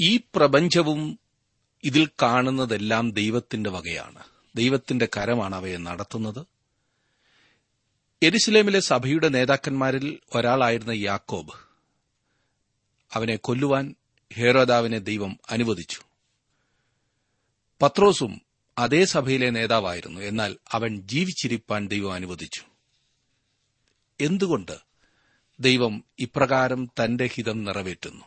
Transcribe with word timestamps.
ഈ 0.00 0.16
പ്രപഞ്ചവും 0.34 1.18
ഇതിൽ 1.84 2.08
കാണുന്നതെല്ലാം 2.22 3.12
ദൈവത്തിന്റെ 3.12 3.70
വകയാണ്. 3.70 4.22
ദൈവത്തിന്റെ 4.56 5.08
കരമാണ് 5.16 5.54
അവയെ 5.54 5.76
നടത്തുന്നത്. 5.76 6.46
എരുസലേമിലെ 8.22 8.80
സഭയുടെ 8.80 9.28
നേതാക്കന്മാരിൽ 9.28 10.20
ഒരാളായിരുന്ന 10.34 10.90
യാക്കോബ് 10.90 11.52
അവനെ 13.12 13.36
കൊല്ലുവാൻ 13.36 13.94
ഹേരോദാവിനെ 14.34 14.98
ദൈവം 14.98 15.38
അനുവദിച്ചു. 15.50 16.00
പത്രോസും 17.82 18.42
അതേ 18.78 19.04
സഭയിലെ 19.04 19.50
നേതാവായിരുന്നു. 19.50 20.20
എന്നാൽ 20.20 20.56
അവൻ 20.72 21.02
ജീവിച്ചിരിപ്പാൻ 21.02 21.88
ദൈവം 21.88 22.12
അനുവദിച്ചു. 22.12 22.62
എന്തുകൊണ്ട് 24.20 24.78
ദൈവം 25.60 26.04
ഇപ്രകാരം 26.18 26.86
തന്റെ 26.86 27.26
ഹിതം 27.26 27.64
നിറവേറ്റുന്നു? 27.64 28.24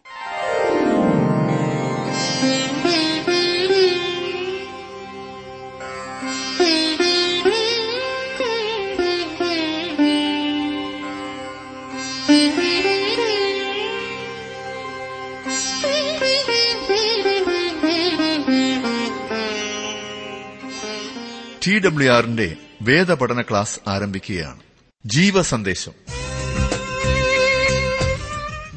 ടി 21.67 21.79
ഡബ്ല്യു 21.79 22.11
ആറിന്റെ 22.11 22.55
വേദപഠന 22.81 23.41
ക്ലാസ് 23.41 23.89
ആരംഭിക്കുകയാണ്. 23.89 24.59
ജീവസന്ദേശം. 25.05 25.91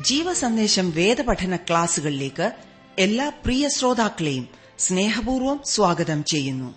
ജീവസന്ദേശം 0.03 0.91
വേദപഠന 0.91 1.57
ക്ലാസുകളിലേക്ക് 1.57 2.53
എല്ലാ 2.99 3.29
പ്രിയ 3.29 3.69
ശ്രോതാക്കളെയും 3.69 4.49
സ്നേഹപൂർവം 4.79 5.61
സ്വാഗതം 5.65 6.25
ചെയ്യുന്നു. 6.25 6.75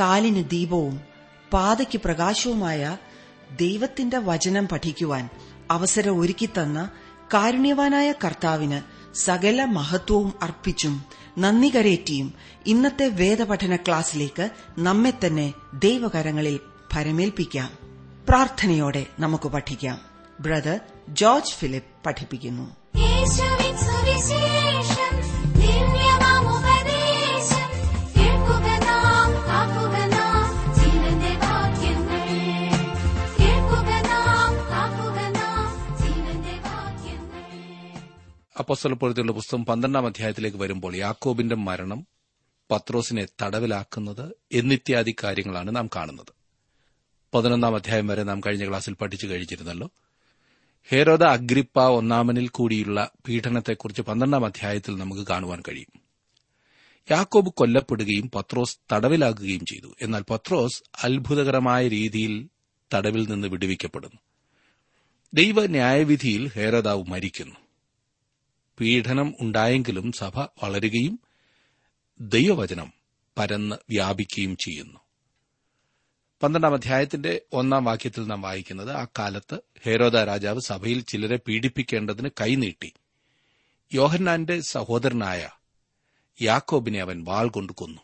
കാലിന് 0.00 0.50
ദീപവും 0.50 1.00
പാതയ്ക്ക് 1.52 2.00
പ്രകാശവുമായ 2.04 2.96
ദൈവത്തിന്റെ 3.60 4.18
വചനം 4.18 4.68
പഠിക്കുവാൻ 4.68 5.28
അവസരം 5.70 6.20
ഒരുക്കിത്തന്ന 6.20 6.90
കാരുണ്യവാനായ 7.34 8.12
കർത്താവിന് 8.12 8.80
സകല 9.16 9.64
മഹത്വവും 9.64 10.32
അർപ്പിച്ചും 10.42 11.04
നന്ദി 11.38 11.68
കരേറ്റിയും 11.68 12.34
ഇന്നത്തെ 12.66 13.08
വേദപഠന 13.08 13.76
ക്ലാസ്സിലേക്ക് 13.76 14.50
നമ്മെ 14.78 15.12
തന്നെ 15.26 15.54
ദൈവകരങ്ങളിൽ 15.74 16.60
ഭരമേൽപ്പിക്കാം. 16.94 17.70
പ്രാർത്ഥനയോടെ 18.28 19.06
നമുക്ക് 19.20 19.48
പഠിക്കാം. 19.48 20.00
ബ്രദർ 20.40 20.80
ജോർജ് 21.08 21.52
ഫിലിപ്പ് 21.52 22.04
പഠിപ്പിക്കുന്നു. 22.06 22.76
അപ്പോസ്തലപ്പുറത്തുള്ള 38.58 39.32
പുസ്തകം 39.32 39.64
പന്ത്രണ്ടാം 39.64 40.06
അധ്യായത്തിലേക്ക് 40.06 40.56
വരുമ്പോൾ 40.56 40.96
യാക്കോബിന്റെ 40.96 41.54
മരണം 41.54 42.06
പത്രോസിനെ 42.70 43.26
തടവിലാക്കുന്നത് 43.42 44.32
എന്നിത്യാദി 44.52 45.16
കാര്യങ്ങളാണ് 45.24 45.76
നാം 45.76 45.90
കാണുന്നത്. 45.96 46.32
പതിനൊന്നാം 47.34 47.74
അധ്യായം 47.74 48.06
വരെ 48.06 48.22
നാം 48.22 48.40
കഴിഞ്ഞ 48.40 48.68
ക്ലാസ്സിൽ 48.68 48.94
പഠിച്ചു 48.94 49.26
കഴിഞ്ഞിരുന്നല്ലോ. 49.26 49.90
ഹേരോദ 50.88 51.22
അഗ്രിപ്പ 51.22 51.80
ഒന്നാമനിൽ 51.80 52.48
കൂടിയുള്ള 52.48 53.10
പീഡനത്തെക്കുറിച്ച് 53.28 54.02
പന്ത്രണ്ടാം 54.02 54.46
അധ്യായത്തിൽ 54.46 54.98
നമുക്ക് 54.98 55.26
കാണുവാൻ 55.26 55.62
കഴിയും. 55.68 56.00
യാക്കോബ് 57.10 57.48
കൊല്ലപ്പെടുകയും 57.48 58.30
പത്രോസ് 58.34 58.78
തടവിലാകുകയും 58.92 59.66
ചെയ്തു. 59.66 59.94
എന്നാൽ 60.02 60.24
പത്രോസ് 60.30 60.82
അത്ഭുതകരമായ 61.04 61.88
രീതിയിൽ 61.88 62.48
തടവിൽ 62.94 63.30
നിന്ന് 63.30 63.48
വിടുവിക്കപ്പെടുന്നു. 63.48 64.18
ദൈവ 65.34 65.66
ന്യായവിധിയിൽ 65.66 66.48
ഹേരോദാവ് 66.48 67.04
മരിക്കുന്നു. 67.04 67.63
പീഡനം 68.80 69.34
ഉണ്ടായെങ്കിലും 69.40 70.12
സഭ 70.12 70.38
വളരുകയും 70.38 71.20
ദൈവവചനം 72.20 72.92
പരന്ന് 73.38 73.76
വ്യാപിക്കുകയും 73.90 74.56
ചെയ്യുന്നു. 74.56 75.00
പന്ത്രണ്ടാം 76.42 76.74
അധ്യായത്തിന്റെ 76.74 77.40
ഒന്നാം 77.52 77.84
വാക്യത്തിൽ 77.84 78.26
നാം 78.26 78.42
വായിക്കുന്നത് 78.42 78.90
ആ 78.90 79.06
കാലത്ത് 79.18 79.58
ഹേരോദ 79.82 80.16
രാജാവ് 80.16 80.60
സഭയിൽ 80.60 81.00
ചിലരെ 81.00 81.36
പീഡിപ്പിക്കേണ്ടതിന് 81.36 82.28
കൈനീട്ടി 82.40 82.92
യോഹന്നാന്റെ 83.92 84.60
സഹോദരനായ 84.60 85.48
യാക്കോബിനെ 86.42 87.00
അവൻ 87.00 87.24
വാൾ 87.24 87.48
കൊണ്ടു 87.48 87.72
കൊന്നു. 87.76 88.00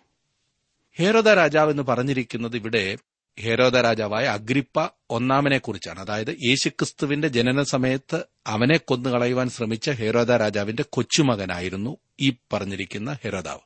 ഹേരോദ 0.99 1.29
രാജാവ് 1.29 1.71
എന്ന് 1.71 1.83
പറഞ്ഞിരിക്കുന്നത് 1.83 2.57
ഇവിടെ 2.57 2.97
ഹേരോദ 3.39 3.77
രാജാവായ 3.77 4.25
അഗ്രിപ്പ 4.25 4.89
ഒന്നാമനെ 5.11 5.59
കുറിച്ചാണ്. 5.59 6.01
അതായത് 6.01 6.37
യേശുക്രിസ്തുവിന്റെ 6.43 7.29
ജനന 7.29 7.63
സമയത്ത് 7.63 8.25
അവനെ 8.47 8.77
കൊന്നുകളയുവാൻ 8.77 9.51
ശ്രമിച്ച 9.51 9.91
ഹേരോദ 9.91 10.33
രാജാവിന്റെ 10.33 10.85
കൊച്ചുമകനായിരുന്നു 10.89 11.97
ഈ 12.21 12.33
പറഞ്ഞിരിക്കുന്ന 12.53 13.19
ഹെരോദാവ്. 13.25 13.59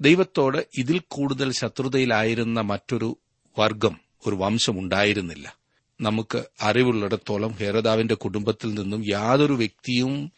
ദൈവത്തോട് 0.00 0.66
ഇതിൽ 0.78 1.00
കൂടുതൽ 1.08 1.52
ശത്രുതയിലായിരുന്ന 1.52 2.60
മറ്റൊരു 2.60 3.18
വർഗം 3.58 4.00
ഒരു 4.26 4.34
വംശമുണ്ടായിരുന്നില്ല 4.34 5.56
നമുക്ക് 6.00 6.44
അറിവുള്ളിടത്തോളം 6.62 7.50
ഹേരോദാവിന്റെ 7.50 8.14
കുടുംബത്തിൽ 8.14 8.74
നിന്നും 8.74 9.04
യാതൊരു 9.10 9.52
വ്യക്തിയും 9.52 10.32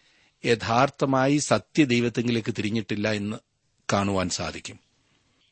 യഥാർത്ഥമായി 0.44 1.38
സത്യദൈവത്തെങ്കിലേക്ക് 1.38 2.54
തിരിഞ്ഞിട്ടില്ല 2.58 3.12
എന്ന് 3.12 3.36
കാണുവാൻ 3.92 4.28
സാധിക്കും. 4.28 4.78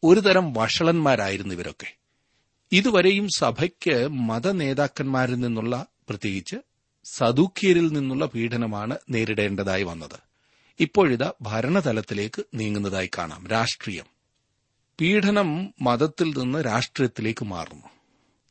ഒരുതരം 0.04 0.52
വഷളന്മാരായിരുന്നു 0.52 1.54
ഇവരൊക്കെ. 1.54 2.05
ഇതുവരെയും 2.72 3.28
സഭയ്ക്ക് 3.36 4.08
മതനേതാക്കന്മാരിൽ 4.08 5.34
നിന്നുള്ള 5.34 5.86
പ്രത്യേകിച്ച് 6.08 6.56
സദൂക്യരിൽ 7.04 7.88
നിന്നുള്ള 7.88 8.26
പീഡനമാണ് 8.26 8.98
നേരിടേണ്ടതായി 9.10 9.82
വന്നത്. 9.82 10.18
ഇപ്പോഴിതാ 10.80 11.32
ഭരണതലത്തിലേക്ക് 11.42 12.44
നീങ്ങുന്നതായി 12.54 13.10
കാണാം. 13.18 13.46
രാഷ്ട്രീയം. 13.46 14.04
പീഡനം 15.00 15.74
മതത്തിൽ 15.80 16.38
നിന്ന് 16.38 16.58
രാഷ്ട്രീയത്തിലേക്ക് 16.58 17.44
മാറുന്നു. 17.44 17.86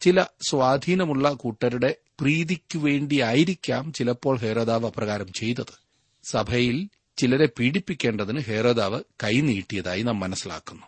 ചില 0.01 0.25
സ്വാധീനമുള്ള 0.49 1.31
കൂട്ടരുടെ 1.31 1.95
പ്രീതിക്കു 2.19 2.77
വേണ്ടിയായിരിക്കാം 2.77 3.93
ചിലപ്പോൾ 3.93 4.37
ഹേരോദാവ് 4.37 4.85
അപ്രകാരം 4.85 5.31
ചെയ്തത്. 5.31 5.79
സഭയിൽ 6.23 6.89
ചിലരെ 7.17 7.49
പീഡിപ്പിക്കേണ്ടതിന് 7.59 8.39
ഹേരോദാവ് 8.39 9.03
കൈനീട്ടിയതായി 9.23 10.01
നാം 10.01 10.19
മനസ്സിലാക്കുന്നു. 10.19 10.85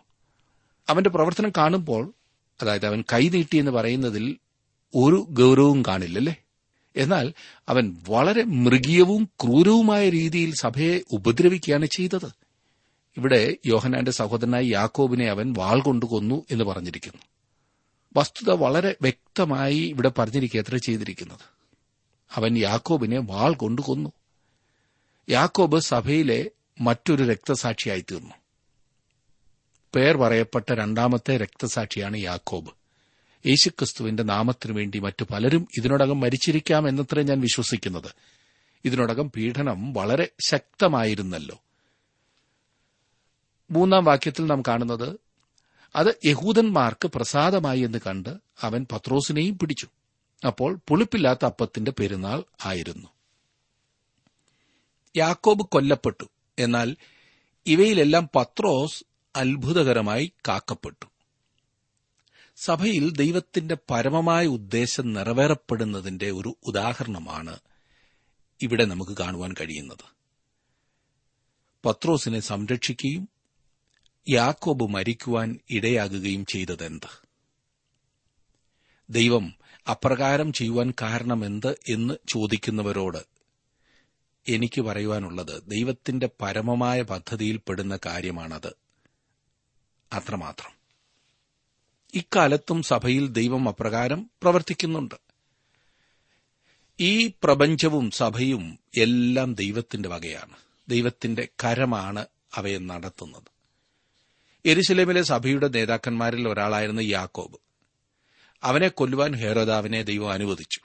അവന്റെ 0.88 1.10
പ്രവർത്തനം 1.10 1.52
കാണുമ്പോൾ 1.56 2.14
അതായത് 2.62 2.86
അവൻ 2.86 3.04
കൈനീട്ടി 3.12 3.56
എന്ന് 3.56 3.70
പറയുന്നതിൽ 3.70 4.36
ഒരു 4.94 5.26
ഗൗരവവും 5.30 5.82
കാണില്ലല്ലേ? 5.88 6.36
എന്നാൽ 6.96 7.32
അവൻ 7.68 7.96
വളരെ 8.08 8.44
മൃഗീയവും 8.44 9.28
ക്രൂരവുമായ 9.42 10.10
രീതിയിൽ 10.10 10.54
സഭയെ 10.54 11.00
ഉപദ്രവിക്കുകയാണ് 11.12 11.86
ചെയ്തത്. 11.86 12.30
ഇവിടെ 13.16 13.56
യോഹനാന്റെ 13.66 14.10
സഹോദരനായ 14.10 14.62
യാക്കോബിനെ 14.64 15.26
അവൻ 15.26 15.54
വാൾ 15.58 15.80
കൊണ്ടുകൊന്നു 15.80 16.44
എന്ന് 16.50 16.64
പറഞ്ഞിരിക്കുന്നു. 16.64 17.22
വസ്തുത 18.16 18.50
വളരെ 18.50 18.96
വ്യക്തമായി 19.02 19.78
ഇവിടെ 19.78 20.10
പറഞ്ഞിരിക്കുക 20.18 20.60
എത്ര 20.60 20.76
ചെയ്തിരിക്കുന്നത്. 20.76 21.58
അവൻ 22.34 22.58
യാക്കോബിനെ 22.58 23.18
വാൾ 23.18 23.54
കൊണ്ടുകൊന്നു 23.54 24.12
യാക്കോബ് 25.30 25.78
സഭയിലെ 25.78 26.50
മറ്റൊരു 26.80 27.24
രക്തസാക്ഷിയായി 27.24 28.00
തീർന്നു. 28.00 28.34
പേർ 29.94 30.16
പറയപ്പെട്ട 30.16 30.72
രണ്ടാമത്തെ 30.72 31.36
രക്തസാക്ഷിയാണ് 31.36 32.16
യാക്കോബ്. 32.16 32.70
യേശുക്രിസ്തുവിന്റെ 33.46 34.22
നാമത്തിനു 34.22 34.72
വേണ്ടി 34.72 34.98
മറ്റു 34.98 35.24
പലരും 35.30 35.68
ഇതിനോടകം 35.78 36.20
മരിച്ചിരിക്കാം 36.20 36.88
എന്നത്രേ 36.88 37.22
ഞാൻ 37.22 37.40
വിശ്വസിക്കുന്നത്. 37.40 38.10
ഇതിനോടകം 38.84 39.30
പീഡനം 39.30 39.92
വളരെ 39.92 40.28
ശക്തമായിരുന്നല്ലോ. 40.48 41.62
മൂന്നാം 43.70 44.04
വാക്യത്തിൽ 44.04 44.46
നാം 44.46 44.62
കാണുന്നത് 44.68 45.20
അത് 45.96 46.14
യഹൂദന്മാർക്ക് 46.24 47.08
പ്രസാദമായി 47.08 47.80
എന്ന് 47.80 47.98
കണ്ട് 48.06 48.36
അവൻ 48.62 48.86
പത്രോസിനെയും 48.92 49.58
പിടിച്ചു. 49.58 49.88
അപ്പോൾ 50.46 50.80
പുളിപ്പില്ലാത്ത 50.88 51.44
അപ്പത്തിന്റെ 51.44 51.90
പെരുന്നാൾ 51.90 52.42
ആയിരുന്നു. 52.64 53.08
യാക്കോബ് 55.16 55.62
കൊല്ലപ്പെട്ടു. 55.62 56.24
എന്നാൽ 56.58 56.96
ഇവയിലെല്ലാം 57.66 58.30
പത്രോസ് 58.36 59.04
അത്ഭുതകരമായി 59.38 60.32
കാക്കപ്പെട്ടു. 60.48 61.06
സഭയിൽ 62.56 63.10
ദൈവത്തിന്റെ 63.10 63.76
പരമമായ 63.90 64.46
ഉദ്ദേശം 64.46 65.12
നിറവേറപ്പെടുന്നതിന്റെ 65.12 66.30
ഒരു 66.30 66.56
ഉദാഹരണമാണ് 66.66 67.58
ഇവിടെ 68.62 68.84
നമുക്ക് 68.84 69.16
കാണുവാൻ 69.16 69.54
കഴിയുന്നത്. 69.60 70.18
പത്രോസിനെ 71.84 72.40
സംരക്ഷിക്കുകയും 72.40 73.28
യാക്കോബ് 74.28 74.90
മരിക്കുവാൻ 74.90 75.58
ഇടയാകുകയും 75.70 76.46
ചെയ്തതെന്ത്? 76.46 77.28
ദൈവം 79.10 79.54
അപ്രകാരം 79.90 80.52
ചെയ്യുവാൻ 80.52 80.92
കാരണമെന്ത് 81.02 81.78
എന്ന് 81.88 82.14
ചോദിക്കുന്നവരോട് 82.28 83.18
എനിക്ക് 84.48 84.80
പറയുവാനുള്ളത് 84.80 85.62
ദൈവത്തിന്റെ 85.66 86.28
പരമമായ 86.42 87.02
പദ്ധതിയിൽപ്പെടുന്ന 87.02 87.98
കാര്യമാണത്. 88.06 88.87
അത്രമാത്രം. 90.12 90.72
ഇക്കാലത്തും 92.14 92.82
സഭയിൽ 92.82 93.28
ദൈവം 93.28 93.68
അപ്രകാരം 93.68 94.30
പ്രവർത്തിക്കുന്നുണ്ട്. 94.42 95.14
ഈ 97.00 97.26
പ്രപഞ്ചവും 97.26 98.10
സഭയും 98.10 98.78
എല്ലാം 99.00 99.54
ദൈവത്തിന്റെ 99.54 100.08
വകയാണ്. 100.08 100.56
ദൈവത്തിന്റെ 100.88 101.48
കരമാണ് 101.64 102.26
അവയെ 102.54 102.78
നടത്തുന്നത്. 102.78 103.58
എരുസലേമിലെ 104.64 105.22
സഭയുടെ 105.22 105.68
നേതാക്കന്മാരിൽ 105.68 106.48
ഒരാളായിരുന്ന 106.48 107.00
യാക്കോബ്. 107.00 107.58
അവനെ 108.62 108.88
കൊല്ലുവാൻ 108.88 109.36
ഹേരോദാവിനെ 109.36 110.02
ദൈവം 110.02 110.32
അനുവദിച്ചു. 110.32 110.80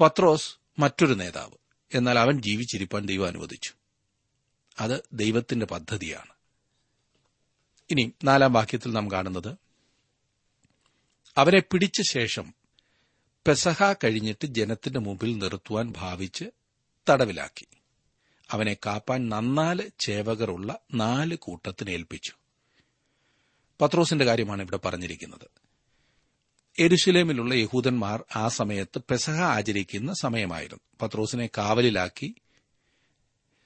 പത്രോസ് 0.00 0.56
മറ്റൊരു 0.78 1.14
നേതാവ്. 1.14 1.56
എന്നാൽ 1.94 2.18
അവൻ 2.18 2.42
ജീവിച്ചിരിപ്പാൻ 2.42 3.06
ദൈവം 3.06 3.26
അനുവദിച്ചു. 3.26 3.72
അത് 4.80 5.04
ദൈവത്തിന്റെ 5.12 5.66
പദ്ധതിയാണ്. 5.66 6.37
ഇനി 7.90 8.12
നാലാം 8.24 8.52
വാക്യത്തിൽ 8.52 8.92
നാം 8.92 9.10
കാണുന്നത്. 9.10 9.56
അവരെ 11.36 11.60
പിടിച്ച 11.60 12.02
ശേഷം 12.10 12.54
പെസഹ 13.46 13.92
കഴിഞ്ഞിട്ട് 13.92 14.46
ജനത്തിന്റെ 14.46 15.00
മുമ്പിൽ 15.00 15.38
നിർത്തുവാൻ 15.38 15.92
ഭാവിച്ച് 15.96 16.44
തടവിലാക്കി. 17.10 17.66
അവനെ 18.50 18.76
കാപ്പാൻ 18.86 19.28
നന്നാൽ 19.28 19.90
ചേവകറുള്ള 19.98 20.78
നാല് 20.94 21.36
കൂട്ടത്തിന് 21.36 21.90
ഏൽപ്പിച്ചു. 21.90 22.32
പത്രോസിന്റെ 23.80 24.24
കാര്യമാണ് 24.24 24.62
ഇവിടെ 24.62 24.76
പറഞ്ഞിരിക്കുന്നത്. 24.76 25.48
എരുശിലേമിലുള്ള 26.78 27.54
യഹൂദന്മാർ 27.54 28.24
ആ 28.36 28.48
സമയത്ത് 28.48 29.00
പെസഹ 29.10 29.40
ആചരിക്കുന്ന 29.40 30.14
സമയമായിരുന്നു. 30.14 30.80
പത്രോസിനെ 31.02 31.50
കാവലിലാക്കി 31.58 32.34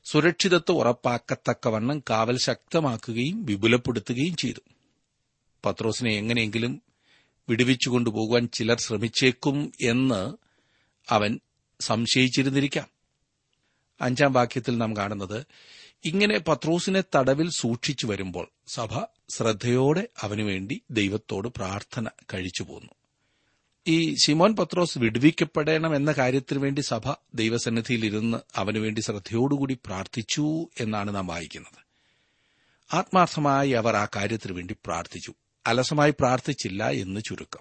സുരക്ഷിതത്വം 0.04 0.76
ഉറപ്പാക്കത്തക്കവണ്ണം 0.76 2.02
കാവൽ 2.10 2.38
ശക്തമാക്കുകയും 2.38 3.44
വിപുലപ്പെടുത്തുകയും 3.44 4.36
ചെയ്തു. 4.36 4.60
പത്രോസിനെ 5.64 6.10
എങ്ങനെയെങ്കിലും 6.10 6.82
വിടുവിച്ചുകൊണ്ടുപോകുവാൻ 7.48 8.48
ചിലർ 8.48 8.80
ശ്രമിച്ചേക്കും 8.80 9.72
എന്ന് 9.80 10.36
അവൻ 11.12 11.40
സംശയിച്ചിരുന്നിരിക്കാം. 11.80 12.88
അഞ്ചാം 14.00 14.32
വാക്യത്തിൽ 14.32 14.78
നാം 14.78 14.96
കാണുന്നത് 14.96 15.46
ഇങ്ങനെ 16.04 16.38
പത്രോസിനെ 16.38 17.02
തടവിൽ 17.16 17.50
സൂക്ഷിച്ചു 17.50 18.06
വരുമ്പോൾ 18.06 18.48
സഭ 18.66 19.00
ശ്രദ്ധയോടെ 19.30 20.08
അവനുവേണ്ടി 20.22 20.82
ദൈവത്തോട് 20.90 21.48
പ്രാർത്ഥന 21.48 22.08
കഴിച്ചു 22.34 22.62
പോന്നു 22.62 22.92
ഈ 23.86 24.14
ശിമോൻ 24.14 24.56
പത്രോസ് 24.56 24.98
വിടുവിക്കപ്പെടണം 24.98 25.96
എന്ന 25.96 26.12
കാര്യത്തിനു 26.12 26.58
വേണ്ടി 26.58 26.80
സഭ 26.80 27.14
ദൈവസന്നിധിയിൽ 27.34 28.06
ഇരുന്ന് 28.06 28.38
അവനുവേണ്ടി 28.56 29.00
ശ്രദ്ധയോടുകൂടി 29.00 29.74
പ്രാർത്ഥിച്ചു 29.74 30.68
എന്നാണ് 30.80 31.14
നാം 31.14 31.26
വായിക്കുന്നത്. 31.26 31.86
ആത്മാർത്ഥമായി 32.94 33.70
അവർ 33.70 33.96
ആ 33.96 34.06
കാര്യത്തിനു 34.16 34.52
വേണ്ടി 34.52 34.74
പ്രാർത്ഥിച്ചു. 34.86 35.34
അലസമായി 35.66 36.10
പ്രാർത്ഥിച്ചില്ല 36.10 36.90
എന്ന് 36.90 37.20
ചുരുക്കം. 37.28 37.60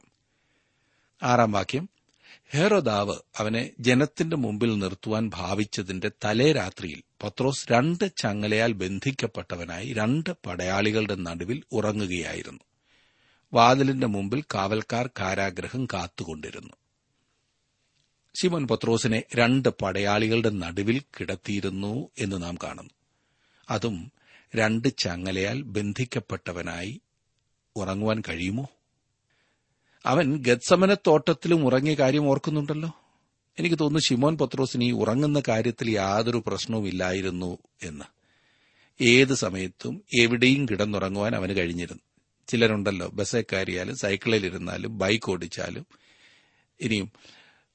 ആറാം 1.23 1.51
വാക്യം. 1.51 1.89
ഹേറോദാവ് 2.53 3.15
അവനെ 3.38 3.69
ജനത്തിന്റെ 3.79 4.35
മുമ്പിൽ 4.35 4.79
നിർത്തുവാൻ 4.79 5.31
ഭാവിച്ചതിന്റെ 5.33 6.12
തലേ 6.25 6.51
രാത്രിയിൽ 6.51 7.03
പത്രോസ് 7.24 7.71
രണ്ട് 7.71 8.12
ചങ്ങലയാൽ 8.17 8.74
ബന്ധിക്കപ്പെട്ടവനായി 8.74 9.94
രണ്ട് 9.94 10.29
പടയാളികളുടെ 10.45 11.15
നടുവിൽ 11.15 11.63
ഉറങ്ങുകയായിരുന്നു. 11.71 12.59
വാതിലിന്റെ 13.53 14.07
മുമ്പിൽ 14.07 14.42
കാവൽക്കാർ 14.42 15.09
കാരാഗ്രഹം 15.19 15.86
കാത്തുകൊണ്ടിരുന്നു. 15.86 16.74
ശിവൻ 18.42 18.68
പത്രോസിനെ 18.68 19.24
രണ്ട് 19.36 19.69
പടയാളികളുടെ 19.69 20.50
നടുവിൽ 20.50 21.01
കിടത്തിയിരുന്നു 21.19 22.09
എന്ന് 22.19 22.44
നാം 22.44 22.57
കാണുന്നു. 22.63 22.89
അതും 23.69 24.12
രണ്ട് 24.56 24.98
ചങ്ങലയാൽ 24.98 25.62
ബന്ധിക്കപ്പെട്ടവനായി 25.62 27.01
ഉറങ്ങുവാൻ 27.75 28.24
കഴിയുമോ? 28.30 28.68
അവൻ 30.06 30.44
ഗത്സമനത്തോട്ടത്തിലും 30.44 31.65
ഉറങ്ങിയ 31.65 31.94
കാര്യം 31.94 32.27
ഓർക്കുന്നുണ്ടല്ലോ. 32.27 32.92
എനിക്ക് 33.59 33.80
തോന്നുന്നു 33.80 34.00
ഷിമോൻ 34.00 34.38
പത്രോസിന് 34.38 34.83
ഈ 34.83 34.92
ഉറങ്ങുന്ന 34.92 35.42
കാര്യത്തിൽ 35.48 35.89
യാതൊരു 35.89 36.44
പ്രശ്നവുമില്ലായിരുന്നു 36.48 37.57
എന്ന്. 37.83 38.06
ഏത് 39.03 39.33
സമയത്തും 39.33 40.01
എവിടെയും 40.19 40.65
കിടന്നുറങ്ങുവാൻ 40.65 41.36
അവന് 41.36 41.57
കഴിഞ്ഞിരുന്നു. 41.57 42.11
ചിലരുണ്ടല്ലോ 42.47 43.07
ബസ്സേ 43.07 43.41
കയറിയാലും 43.41 43.97
സൈക്കിളിലിരുന്നാലും 43.97 44.97
ബൈക്ക് 44.97 45.31
ഓടിച്ചാലും 45.31 45.85
ഇനിയും 46.81 47.11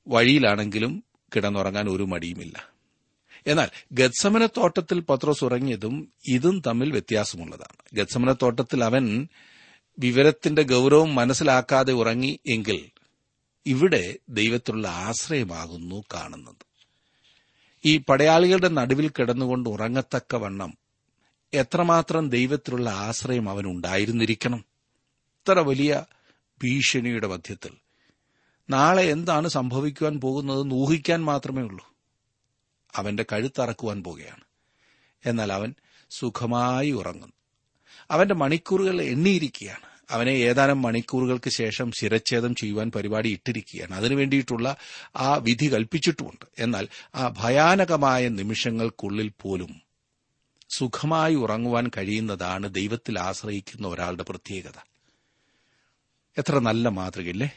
വഴിയിലാണെങ്കിലും 0.08 1.04
കിടന്നുറങ്ങാൻ 1.36 1.88
ഒരു 1.88 2.02
മടിയുമില്ല. 2.02 2.70
എന്നാൽ 3.46 3.68
ഗത്സമനത്തോട്ടത്തിൽ 3.92 5.00
പത്രോസ് 5.00 5.44
ഉറങ്ങിയതും 5.44 6.12
ഇതും 6.28 6.62
തമ്മിൽ 6.66 6.90
വ്യത്യാസമുള്ളതാണ്. 6.90 7.96
ഗത്സമനത്തോട്ടത്തിൽ 7.96 8.84
അവൻ 8.84 9.28
വിവരത്തിന്റെ 9.98 10.62
ഗൗരവം 10.62 11.14
മനസ്സിലാക്കാതെ 11.14 11.92
ഉറങ്ങി 11.92 12.40
എങ്കിൽ 12.46 12.90
ഇവിടെ 13.66 14.18
ദൈവത്തിലുള്ള 14.28 14.88
ആശ്രയമാകുന്നു 14.88 16.04
കാണുന്നത്. 16.14 16.66
ഈ 17.84 17.98
പടയാളികളുടെ 17.98 18.68
നടുവിൽ 18.68 19.08
കിടന്നുകൊണ്ട് 19.08 19.70
ഉറങ്ങത്തക്കവണ്ണം 19.70 20.85
എത്രമാത്രം 21.56 22.28
ദൈവത്തിലുള്ള 22.28 22.90
ആശ്രയം 22.90 23.50
അവൻ 23.50 23.66
ഉണ്ടായിരുന്നിരിക്കണം 23.66 24.64
ഇത്ര 25.18 25.58
വലിയ 25.58 26.04
ഭീഷണിയുടെ 26.62 27.26
മധ്യത്തിൽ. 27.26 27.70
നാളെ 28.70 29.02
എന്താണ് 29.02 29.48
സംഭവിക്കുവാൻ 29.48 30.20
പോകുന്നത് 30.20 30.72
ഊഹിക്കാൻ 30.72 31.24
മാത്രമേ 31.24 31.62
ഉള്ളൂ. 31.62 31.94
അവന്റെ 32.96 33.24
കഴുത്തറക്കുവാൻ 33.32 34.02
പോകുകയാണ് 34.02 34.44
എന്നാൽ 35.26 35.52
അവൻ 35.52 35.74
സുഖമായി 36.10 36.90
ഉറങ്ങുന്നു. 36.90 37.32
അവന്റെ 38.10 38.34
മണിക്കൂറുകൾ 38.34 39.02
എണ്ണിയിരിക്കുകയാണ്. 39.02 39.86
അവനെ 40.10 40.30
ഏതാനും 40.30 40.82
മണിക്കൂറുകൾക്ക് 40.82 41.50
ശേഷം 41.50 41.92
ശിരച്ഛേദം 42.00 42.54
ചെയ്യുവാൻ 42.54 42.90
പരിപാടി 42.90 43.32
ഇട്ടിരിക്കുകയാണ്. 43.32 43.94
അതിനു 43.94 44.14
വേണ്ടിയിട്ടുള്ള 44.14 44.76
ആ 45.16 45.34
വിധി 45.34 45.74
കൽപ്പിച്ചിട്ടുമുണ്ട്. 45.74 46.46
എന്നാൽ 46.58 46.88
ആ 47.14 47.34
ഭയാനകമായ 47.38 48.28
നിമിഷങ്ങൾക്കുള്ളിൽ 48.28 49.32
പോലും 49.42 49.85
സുഖമായി 50.68 51.34
ഉറങ്ങുവാൻ 51.34 51.90
കഴിയുന്നതാണ് 51.96 52.74
ദൈവത്തിൽ 52.74 53.18
ആശ്രയിക്കുന്ന 53.18 53.88
ഒരാളുടെ 53.88 54.22
പ്രത്യേകത. 54.22 54.88
എത്ര 56.38 56.58
നല്ല 56.58 56.88
മാതൃകയില്ലേ? 56.88 57.50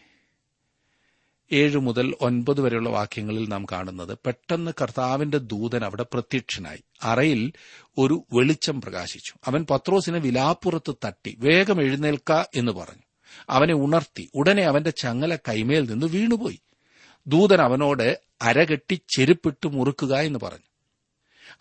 ഏഴ് 1.52 1.78
മുതൽ 1.78 2.16
ഒൻപത് 2.22 2.62
വരെയുള്ള 2.62 2.90
വാക്യങ്ങളിൽ 2.90 3.48
നാം 3.48 3.66
കാണുന്നത് 3.72 4.18
പെട്ടെന്ന് 4.26 4.72
കർത്താവിന്റെ 4.82 5.38
ദൂതൻ 5.38 5.86
അവിടെ 5.86 6.06
പ്രത്യക്ഷനായി. 6.14 6.80
അറയിൽ 7.04 7.54
ഒരു 7.98 8.24
വെളിച്ചം 8.34 8.82
പ്രകാശിച്ചു. 8.82 9.34
അവൻ 9.46 9.66
പത്രോസിനെ 9.70 10.20
വിലാപ്പുറത്ത് 10.20 10.96
തട്ടി 11.06 11.36
വേഗം 11.40 11.82
എഴുന്നേൽക്ക 11.82 12.32
എന്ന് 12.56 12.72
പറഞ്ഞു. 12.72 13.04
അവനെ 13.50 13.74
ഉണർത്തി 13.74 14.30
ഉടനെ 14.34 14.64
അവന്റെ 14.64 14.90
ചങ്ങല 14.90 15.36
കൈമേൽ 15.36 15.90
നിന്ന് 15.90 16.06
വീണുപോയി. 16.06 16.62
ദൂതൻ 17.28 17.62
അവനോട് 17.62 18.22
അരകെട്ടി 18.42 19.02
ചെരുപ്പിട്ട് 19.16 19.68
മുറുക്കുക 19.68 20.16
എന്ന് 20.16 20.40
പറഞ്ഞു. 20.44 20.69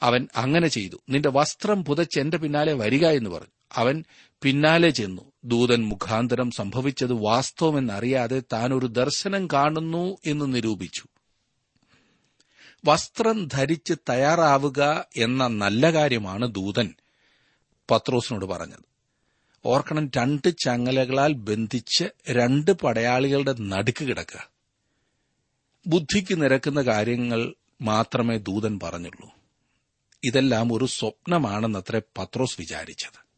അവൻ 0.02 0.28
അങ്ങനെ 0.37 0.68
ചെയ്തു. 0.68 0.97
നിന്റെ 1.09 1.28
വസ്ത്രം 1.28 1.85
പുതച്ച് 1.85 2.21
എന്റെ 2.21 2.37
പിന്നാലെ 2.37 2.73
വരിക 2.73 3.07
എന്ന് 3.07 3.30
പറഞ്ഞു. 3.30 3.52
അവൻ 3.73 4.04
പിന്നാലെ 4.42 4.90
ചെന്നു. 4.90 5.33
ദൂതൻ 5.45 5.85
മുഖാന്തരം 5.85 6.50
സംഭവിച്ചത് 6.50 7.12
വാസ്തവമെന്നറിയാതെ 7.12 8.42
താൻ 8.52 8.75
ഒരു 8.75 8.87
ദർശനം 8.87 9.47
കാണുന്നു 9.47 10.18
എന്ന് 10.26 10.54
നിരൂപിച്ചു. 10.54 11.04
വസ്ത്രം 12.85 13.49
ധരിച്ച് 13.52 13.95
തയ്യാറാവുക 14.09 15.04
എന്ന 15.16 15.47
നല്ല 15.47 15.92
കാര്യമാണ് 15.92 16.54
ദൂതൻ 16.54 16.95
പത്രോസിനോട് 17.90 18.45
പറഞ്ഞത്. 18.45 18.88
ഓർക്കണം 19.64 20.11
രണ്ട് 20.16 20.57
ചങ്ങലകളാൽ 20.64 21.33
ബന്ധിച്ച് 21.33 22.04
രണ്ട് 22.30 22.71
പടയാളികളുടെ 22.71 23.54
നടുക്ക് 23.59 24.04
കിടക്കുക. 24.04 24.50
ബുദ്ധിക്ക് 25.87 26.42
നിരക്കുന്ന 26.42 26.83
കാര്യങ്ങൾ 26.83 27.54
മാത്രമേ 27.83 28.37
ദൂതൻ 28.37 28.78
പറഞ്ഞുള്ളൂ. 28.83 29.38
ഇതെല്ലാം 30.25 30.73
ഒരു 30.73 30.85
സ്വപ്നമാണെന്നത്രേ 30.85 32.01
പത്രോസ് 32.19 32.57
വിചാരിച്ചത്. 32.61 33.29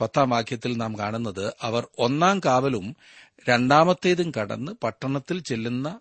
പത്താം 0.00 0.30
വാക്യത്തിൽ 0.30 0.76
നാം 0.76 0.98
കാണുന്നത് 0.98 1.52
അവർ 1.60 1.86
ഒന്നാം 1.98 2.40
കാവലും 2.44 2.96
രണ്ടാമത്തേതും 3.48 4.32
കടന്ന് 4.40 4.72
പട്ടണത്തിൽ 4.72 5.42
ചെല്ലുന്ന 5.42 6.00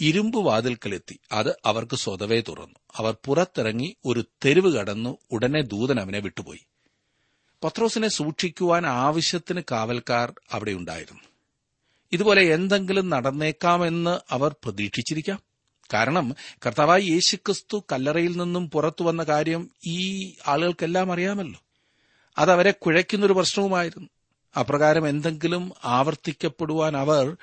ഇരുമ്പ് 0.00 0.38
വാതിൽക്കലെത്തി. 0.38 1.20
അത് 1.32 1.56
അവർക്ക് 1.64 1.96
സ്വതവേ 1.96 2.40
തുറന്നു. 2.40 2.74
അവർ 2.96 3.16
പുറത്തിറങ്ങി 3.24 3.96
ഒരു 4.04 4.24
തെരുവ് 4.44 4.76
കടന്നു 4.76 5.18
ഉടനെ 5.30 5.62
ദൂതൻ 5.62 6.00
അവനെ 6.00 6.18
വിട്ടുപോയി. 6.18 6.66
പത്രോസിനെ 7.64 8.08
സൂക്ഷിക്കുവാൻ 8.08 8.86
ആവശ്യത്തിന് 8.86 9.62
കാവൽക്കാർ 9.70 10.32
അവിടെയുണ്ടായിരുന്നു 10.52 11.22
ഇതുപോലെ 12.12 12.54
എന്തെങ്കിലും 12.54 13.10
നടന്നേക്കാമെന്ന് 13.10 14.20
അവർ 14.30 14.56
പ്രതീക്ഷിച്ചിരിക്കാം. 14.64 15.49
കാരണം 15.92 16.34
കർത്താവായി 16.66 17.02
യേശുക്രിസ്തു 17.02 17.84
കല്ലറയിൽ 17.92 18.36
നിന്നും 18.36 18.70
പുറത്തു 18.70 19.02
വന്ന 19.04 19.22
കാര്യം 19.22 19.70
ഈ 19.86 20.32
ആളുകൾക്കെല്ലാം 20.46 21.12
അറിയാമല്ലോ. 21.12 21.60
അതവരെ 22.38 22.70
കുഴയ്ക്കുന്നൊരു 22.70 23.32
പ്രശ്നവുമായിരുന്നു. 23.32 24.08
അപ്രകാരം 24.60 25.08
എന്തെങ്കിലും 25.08 25.72
ആവർത്തിക്കപ്പെടുവാൻ 25.84 26.96
അവർ 26.96 27.36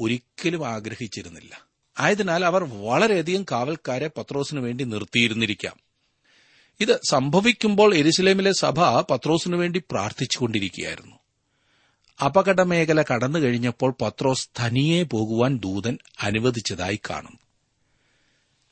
ഒരിക്കലും 0.00 0.68
ആഗ്രഹിച്ചിരുന്നില്ല. 0.68 1.66
ആയതിനാൽ 2.00 2.44
അവർ 2.44 2.64
വളരെയധികം 2.64 3.44
കാവൽക്കാരെ 3.52 4.10
പത്രോസിനു 4.16 4.60
വേണ്ടി 4.60 4.84
നിർത്തിയിരുന്നിരിക്കാം. 4.84 5.76
ഇത് 6.80 7.00
സംഭവിക്കുമ്പോൾ 7.08 7.94
എരുസലേമിലെ 7.94 8.52
സഭ 8.52 8.80
പത്രോസിനു 9.00 9.56
വേണ്ടി 9.56 9.82
പ്രാർത്ഥിച്ചുകൊണ്ടിരിക്കുകയായിരുന്നു. 9.90 11.16
അപകടമേഖല 12.24 13.02
കടന്നു 13.02 13.38
കഴിഞ്ഞപ്പോൾ 13.38 13.94
പത്രോസ് 14.00 14.48
തനിയെ 14.60 15.02
പോകുവാൻ 15.02 15.58
ദൂതൻ 15.58 15.98
അനുവദിച്ചതായി 16.22 17.00
കാണുന്നു. 17.10 17.47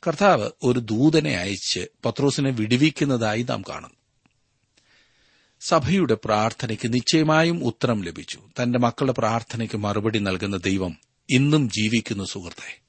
കർത്താവ് 0.06 0.50
ഒരു 0.62 0.78
ദൂതനെ 0.78 1.36
അയച്ച് 1.36 1.86
പത്രോസിനെ 2.04 2.50
വിടുവിക്കുന്നതായി 2.50 3.42
നാം 3.42 3.62
കാണുന്നു. 3.62 3.94
സഭയുടെ 5.60 6.16
പ്രാർത്ഥനയ്ക്ക് 6.25 6.94
നിശ്ചയമായും 6.94 7.64
ഉത്തരം 7.64 8.02
ലഭിച്ചു. 8.02 8.40
തന്റെ 8.62 8.78
മക്കളുടെ 8.78 9.12
പ്രാർത്ഥനയ്ക്ക് 9.12 9.76
മറുപടി 9.76 10.18
നൽകുന്ന 10.18 10.56
ദൈവം 10.56 10.96
ഇന്നും 11.30 11.70
ജീവിക്കുന്ന 11.70 12.25
സുഹൃത്തെ. 12.25 12.80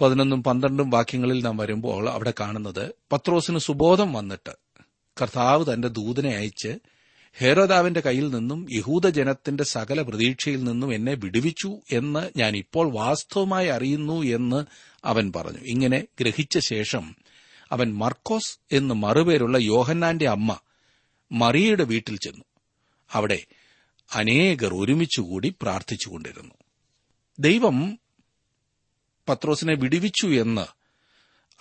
പതിനൊന്നും 0.00 0.42
പന്ത്രണ്ടും 0.42 0.90
വാക്യങ്ങളിൽ 0.90 1.42
നാം 1.42 1.56
വരുമ്പോൾ 1.56 2.08
അവിടെ 2.10 2.32
കാണുന്നത് 2.40 2.94
പത്രോസിന് 3.12 3.58
സുബോധം 3.58 4.12
വന്നിട്ട് 4.12 4.50
കർത്താവ് 5.22 5.74
തന്റെ 5.74 5.88
ദൂതനെ 5.88 6.30
അയച്ച് 6.30 6.78
ഹേരോദാവിന്റെ 7.38 8.00
കയ്യിൽ 8.00 8.30
നിന്നും 8.30 8.66
യഹൂദജനത്തിന്റെ 8.72 9.64
സകല 9.64 10.02
പ്രതീക്ഷയിൽ 10.02 10.64
നിന്നും 10.64 10.94
എന്നെ 10.94 11.14
വിടുവിച്ചു 11.14 11.80
എന്ന് 11.92 12.38
ഞാൻ 12.38 12.56
ഇപ്പോൾ 12.56 12.92
വാസ്തവമായി 12.92 13.66
അറിയുന്നു 13.66 14.22
എന്ന് 14.22 14.64
അവൻ 15.04 15.32
പറഞ്ഞു. 15.36 15.58
ഇങ്ങനെ 15.58 16.04
ഗ്രഹിച്ച 16.20 16.58
ശേഷം 16.58 17.16
അവൻ 17.72 17.94
മർക്കോസ് 17.94 18.58
എന്ന് 18.72 18.94
മറുപേരുള്ള 18.94 19.58
യോഹന്നാന്റെ 19.58 20.28
അമ്മ 20.28 20.58
മറിയയുടെ 21.32 21.84
വീട്ടിൽ 21.84 22.16
ചെന്നു. 22.16 22.44
അവിടെ 23.12 23.46
അനേകർ 24.14 24.74
ഒരുമിച്ചുകൂടി 24.74 25.54
പ്രാർത്ഥിച്ചുകൊണ്ടിരുന്നു. 25.62 26.54
ദൈവം 27.38 27.98
പത്രോസിനെ 29.28 29.74
വിടുവിച്ചു 29.74 30.26
എന്ന് 30.26 30.66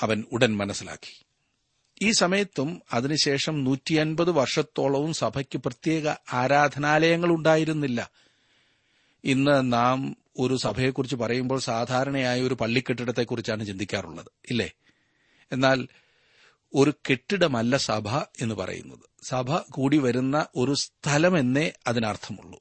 അവൻ 0.03 0.23
ഉടൻ 0.31 0.57
മനസ്സിലാക്കി. 0.57 1.25
ഈ 2.01 2.11
സമയത്തും 2.11 2.81
അതിനുശേഷം 2.93 3.63
നൂറ്റി 3.63 3.93
അൻപത് 3.93 4.31
വർഷത്തോളവും 4.31 5.13
സഭയ്ക്ക് 5.13 5.57
പ്രത്യേക 5.57 6.15
ആരാധനാലയങ്ങൾ 6.33 7.29
ഉണ്ടായിരുന്നില്ല. 7.29 8.11
ഇന്ന് 9.23 9.73
നാം 9.73 10.17
ഒരു 10.39 10.57
സഭയെക്കുറിച്ച് 10.57 11.15
പറയുമ്പോൾ 11.15 11.59
സാധാരണയായ 11.59 12.41
ഒരു 12.41 12.53
പള്ളിക്കെട്ടിടത്തെക്കുറിച്ചാണ് 12.53 13.65
ചിന്തിക്കാറുള്ളത് 13.65 14.25
ഇല്ലേ? 14.49 14.71
എന്നാൽ 15.51 15.87
ഒരു 16.73 16.93
കെട്ടിടമല്ല 17.09 17.77
സഭ 17.77 18.09
എന്ന് 18.17 18.55
പറയുന്നത്. 18.55 18.99
സഭ 19.23 19.57
കൂടി 19.57 19.97
വരുന്ന 19.97 20.45
ഒരു 20.55 20.73
സ്ഥലമെന്നേ 20.73 21.71
അതിനർത്ഥമുള്ളൂ. 21.87 22.59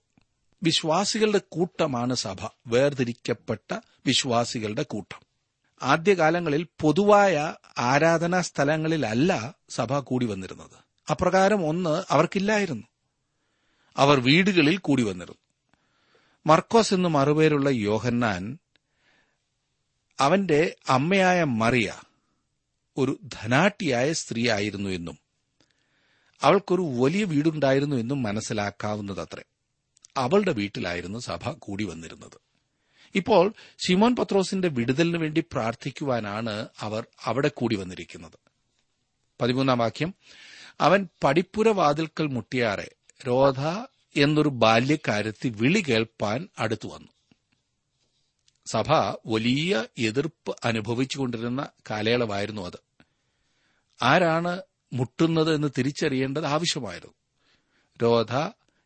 വിശ്വാസികളുടെ 0.63 1.41
കൂട്ടമാണ് 1.49 2.15
സഭ 2.15 2.37
വേർതിരിക്കപ്പെട്ട 2.67 3.79
വിശ്വാസികളുടെ 4.07 4.83
കൂട്ടം. 4.83 5.28
ആദ്യകാലങ്ങളിൽ 5.83 6.67
പൊതുവായ 6.81 7.55
ആരാധനാ 7.79 8.41
സ്ഥലങ്ങളിലല്ല 8.41 9.55
സഭ 9.69 9.99
കൂടി 9.99 10.27
വന്നിരുന്നത്. 10.27 10.89
അപ്രകാരം 11.11 11.67
ഒന്ന് 11.69 12.05
അവർക്കില്ലായിരുന്നു. 12.11 12.85
അവർ 13.97 14.21
വീടുകളിൽ 14.21 14.77
കൂടി 14.77 15.03
വന്നിരുന്നു. 15.03 15.39
മർക്കോസ് 16.47 16.95
എന്ന് 16.95 17.09
മറുപേരുള്ള 17.09 17.71
യോഹന്നാൻ 17.71 18.59
അവന്റെ 20.21 20.77
അമ്മയായ 20.89 21.45
മറിയ 21.45 21.95
ഒരു 22.97 23.19
ധനാട്ടിയായ 23.25 24.13
സ്ത്രീ 24.13 24.51
ആയിരുന്നു 24.51 24.91
എന്നും 24.91 25.19
അവൾക്കൊരു 26.43 26.83
വലിയ 26.83 27.25
വീടുണ്ടായിരുന്നു 27.25 27.97
എന്നും 27.97 28.23
മനസ്സിലാക്കാവുന്നതത്രേ. 28.23 29.43
അവളുടെ 30.17 30.53
വീട്ടിലായിരുന്നു 30.53 31.19
സഭ 31.19 31.51
കൂടി 31.51 31.85
വന്നിരുന്നത്. 31.85 32.48
ഇപ്പോൾ 33.15 33.53
ശിമോൻ 33.79 34.17
പത്രോസിന്റെ 34.17 34.69
വിടുതലിനു 34.69 35.19
വേണ്ടി 35.19 35.41
പ്രാർത്ഥിക്കുവാനാണ് 35.41 36.69
അവർ 36.81 37.07
അവിടെ 37.25 37.49
കൂടി 37.49 37.77
വന്നിരിക്കുന്നത്. 37.77 38.39
പതിമൂന്നാം 39.41 39.79
വാക്യം. 39.79 40.15
അവൻ 40.81 41.09
പടിപ്പുരവാതിൽക്കൽ 41.25 42.27
മുട്ടിയാറെ 42.27 42.91
രോധ 43.27 43.61
എന്നൊരു 44.17 44.49
ബാല്യക്കാരത്തി 44.49 45.49
വിളി 45.49 45.85
കേൾപ്പാൻ 45.89 46.49
അടുത്തു 46.59 46.89
വന്നു. 46.89 47.09
സഭ 48.67 48.93
വലിയ 49.27 49.85
എതിർപ്പ് 49.99 50.57
അനുഭവിച്ചുകൊണ്ടിരുന്ന 50.65 51.69
കാലയളവായിരുന്നു 51.91 52.63
അത്. 52.63 52.79
ആരാണ് 54.03 54.63
മുട്ടുന്നത് 54.93 55.55
എന്ന് 55.55 55.69
തിരിച്ചറിയേണ്ടത് 55.79 56.47
ആവശ്യമായിരുന്നു. 56.47 57.15
രോധ 58.03 58.35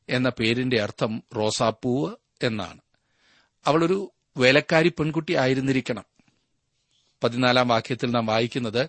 എന്ന 0.08 0.28
പേരിന്റെ 0.28 0.82
അർത്ഥം 0.82 1.22
റോസാപ്പൂവ് 1.36 2.14
എന്നാണ്. 2.42 2.80
അവളൊരു 3.66 4.12
വേലക്കാരി 4.36 4.88
പെൺകുട്ടി 4.88 5.34
ആയിരുന്നിരിക്കണം. 5.34 6.04
പതിനാലാം 7.24 7.68
വാക്യത്തിൽ 7.68 8.10
നാം 8.10 8.26
വായിക്കുന്നത് 8.26 8.88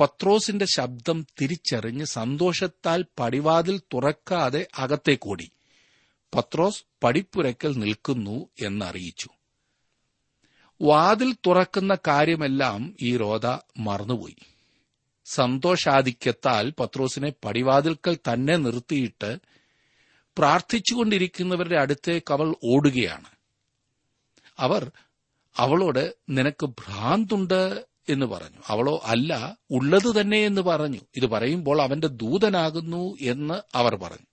പത്രോസിന്റെ 0.00 0.64
ശബ്ദം 0.64 1.26
തിരിച്ചറിഞ്ഞ് 1.40 2.04
സന്തോഷത്താൽ 2.04 3.04
പടിവാതിൽ 3.18 3.78
തുറക്കാതെ 3.78 4.66
അകത്തേക്കോടി. 4.78 5.50
പത്രോസ് 6.34 6.84
പടിപ്പുരക്കൽ 7.02 7.72
നിൽക്കുന്നു 7.72 8.48
എന്നറിയിച്ചു. 8.60 9.28
വാതിൽ 10.82 11.32
തുറക്കുന്ന 11.32 11.96
കാര്യമെല്ലാം 12.06 12.96
ഈ 13.00 13.16
റോദ 13.16 13.46
മറന്നുപോയി. 13.78 14.36
സന്തോഷാധിക്യത്താൽ 15.24 16.72
പത്രോസിനെ 16.80 17.32
പടിവാതിൽക്കൽ 17.44 18.18
തന്നെ 18.32 18.56
നിർത്തിയിട്ട് 18.56 19.38
പ്രാർത്ഥിച്ചുകൊണ്ടിരിക്കുന്നവരുടെ 20.38 21.76
അടുത്തേക്ക് 21.76 22.32
അവൾ 22.32 22.56
ഓടുകയാണ്. 22.64 23.33
അവർ 24.58 24.90
അവളോട് 25.56 26.16
നിനക്ക് 26.30 26.66
ഭ്രാന്തുണ്ട് 26.66 27.86
എന്ന് 28.08 28.26
പറഞ്ഞു. 28.26 28.58
അവളോ 28.66 29.00
അല്ല 29.04 29.56
ഉള്ളത് 29.70 30.20
തന്നെ 30.20 30.38
എന്ന് 30.38 30.60
പറഞ്ഞു. 30.60 30.98
ഇത് 31.16 31.26
പറയുമ്പോൾ 31.26 31.82
അവന്റെ 31.82 32.06
ദൂതനാകുന്നു 32.06 33.16
എന്ന് 33.20 33.76
അവർ 33.76 33.96
പറഞ്ഞു. 33.96 34.26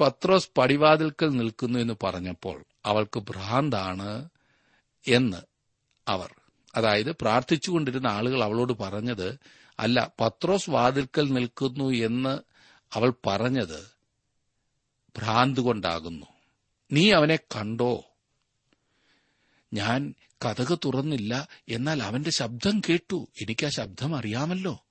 പത്രോസ് 0.00 0.50
പടിവാതിൽക്കൽ 0.58 1.28
നിൽക്കുന്നു 1.28 1.78
എന്ന് 1.78 1.94
പറഞ്ഞപ്പോൾ 2.02 2.64
അവൾക്ക് 2.84 3.20
ഭ്രാന്താണ് 3.20 4.28
എന്ന് 5.08 5.36
അവർ 6.08 6.34
അതായത് 6.74 7.12
പ്രാർത്ഥിച്ചുകൊണ്ടിരുന്ന 7.12 8.06
ആളുകൾ 8.06 8.44
അവളോട് 8.44 8.72
പറഞ്ഞത് 8.72 9.38
അല്ല 9.80 10.12
പത്രോസ് 10.20 10.70
വാതിൽക്കൽ 10.70 11.32
നിൽക്കുന്നു 11.32 11.90
എന്ന് 11.90 12.38
അവൾ 12.92 13.12
പറഞ്ഞത് 13.26 13.90
ഭ്രാന്ത് 15.16 15.60
കൊണ്ടാകുന്നു. 15.60 16.26
നീ 16.92 17.12
അവനെ 17.12 17.36
കണ്ടോ? 17.36 18.04
ഞാൻ 19.72 20.14
കഥക് 20.44 20.78
തുറന്നില്ല 20.84 21.48
എന്നാൽ 21.68 22.02
അവന്റെ 22.02 22.30
ശബ്ദം 22.30 22.80
കേട്ടു. 22.80 23.28
എനിക്ക് 23.40 23.66
ആ 23.66 23.68
ശബ്ദം 23.68 24.16
അറിയാമല്ലോ. 24.16 24.84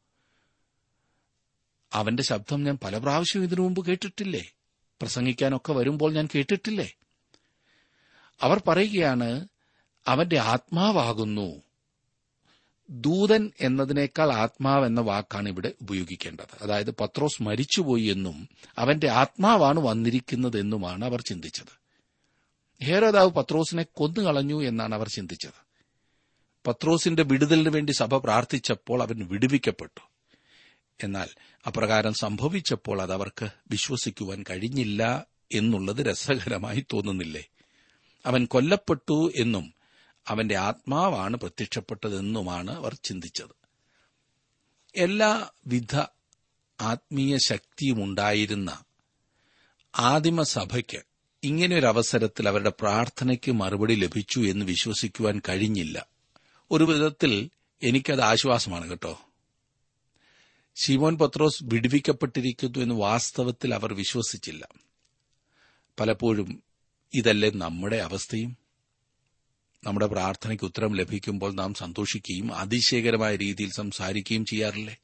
അവന്റെ 1.93 2.23
ശബ്ദം 2.23 2.63
ഞാൻ 2.63 2.77
പല 2.83 2.97
പ്രാവശ്യം 2.97 3.43
ഇതിനു 3.43 3.61
മുമ്പ് 3.61 3.85
കേട്ടിട്ടില്ലേ? 3.85 4.51
പ്രസംഗിക്കാനൊക്കെ 5.01 5.73
വരുമ്പോൾ 5.73 6.13
ഞാൻ 6.13 6.27
കേട്ടിട്ടില്ലേ? 6.35 6.93
അവർ 8.41 8.61
പറയുകയാണ് 8.67 9.47
അവന്റെ 10.07 10.37
ആത്മാവാകുന്നു. 10.37 11.61
ദൂതൻ 12.89 13.51
എന്നതിനേക്കാൾ 13.61 14.33
ആത്മാവ് 14.33 14.85
എന്ന 14.85 15.01
വാക്കാണ് 15.01 15.49
ഇവിടെ 15.49 15.73
ഉപയോഗിക്കേണ്ടത്. 15.81 16.63
അതായത് 16.63 16.91
പത്രോസ് 16.91 17.43
മരിച്ചുപോയി 17.43 18.03
എന്നും 18.03 18.49
അവന്റെ 18.77 19.09
ആത്മാവാണ് 19.09 19.79
വന്നിരിക്കുന്നതെന്നുമാണ് 19.79 21.05
അവർ 21.05 21.21
ചിന്തിച്ചത്. 21.21 21.86
ഹേരോദാവ് 22.83 23.29
പത്രോസിനെ 23.29 23.83
കൊന്നുകളഞ്ഞു 23.83 24.63
എന്നാണ് 24.63 24.95
അവർ 24.95 25.07
ചിന്തിച്ചത്. 25.07 25.67
പത്രോസിന്റെ 26.67 27.23
വിടുതലിന് 27.23 27.69
വേണ്ടി 27.69 27.91
സഭ 27.91 28.17
പ്രാർത്ഥിച്ചപ്പോൾ 28.17 29.01
അവൻ 29.01 29.27
വിടുവിക്കപ്പെട്ടു. 29.27 30.09
എന്നാൽ 31.03 31.27
അപ്രകാരം 31.67 32.13
സംഭവിച്ചപ്പോൾ 32.13 33.01
അത് 33.01 33.13
അവർക്ക് 33.13 33.49
വിശ്വസിക്കുവാൻ 33.71 34.43
കഴിഞ്ഞില്ല 34.49 35.25
എന്നുള്ളത് 35.51 35.97
രസകരമായി 35.97 36.85
തോന്നുന്നില്ലേ? 36.93 37.45
അവൻ 38.25 38.45
കൊല്ലപ്പെട്ടു 38.45 39.31
എന്നും 39.35 39.73
അവന്റെ 40.27 40.55
ആത്മാവാണ് 40.55 41.37
പ്രത്യക്ഷപ്പെട്ടതെന്നുമാണ് 41.37 42.71
അവർ 42.71 42.97
ചിന്തിച്ചത്. 43.03 43.67
എല്ലാവിധ 44.95 45.95
ആത്മീയ 46.81 47.37
ശക്തിയുമുണ്ടായിരുന്ന 47.37 48.83
ആദിമസഭയ്ക്ക് 49.95 51.16
ഇങ്ങനെ 51.47 51.75
ഒരു 51.75 51.85
അവസരത്തിൽ 51.85 52.47
അവരുടെ 52.47 52.71
പ്രാർത്ഥനയ്ക്ക് 52.81 53.51
മറുപടി 53.51 53.95
ലഭിച്ചു 53.95 54.39
എന്ന് 54.39 54.65
വിശ്വസിക്കുവാൻ 54.65 55.41
കഴിഞ്ഞില്ല. 55.49 56.07
ഒരു 56.71 56.83
വിധത്തിൽ 56.83 57.49
എനിക്കത് 57.83 58.21
ആശ്വാസമാണ് 58.21 58.89
കേട്ടോ. 58.89 59.21
ശിമോൻ 60.75 61.17
പത്രോസ് 61.17 61.63
വിടുവിക്കപ്പെട്ടിരിക്കുന്നു 61.63 62.79
എന്ന് 62.79 62.95
വാസ്തവത്തിൽ 62.95 63.73
അവർ 63.73 63.93
വിശ്വസിച്ചില്ല. 63.93 64.67
പലപ്പോഴും 65.99 66.63
ഇതല്ലേ 67.13 67.51
നമ്മുടെ 67.55 67.95
അവസ്ഥയും? 67.95 68.57
നമ്മുടെ 69.83 70.05
പ്രാർത്ഥനയ്ക്ക് 70.05 70.65
ഉത്തരം 70.65 70.95
ലഭിക്കുമ്പോൾ 70.95 71.53
നാം 71.53 71.73
സന്തോഷിക്കുകയും 71.73 72.55
അതിശയകരമായ 72.55 73.35
രീതിയിൽ 73.35 73.71
സംസാരിക്കുകയും 73.71 74.45
ചെയ്യാറില്ലേ? 74.45 74.97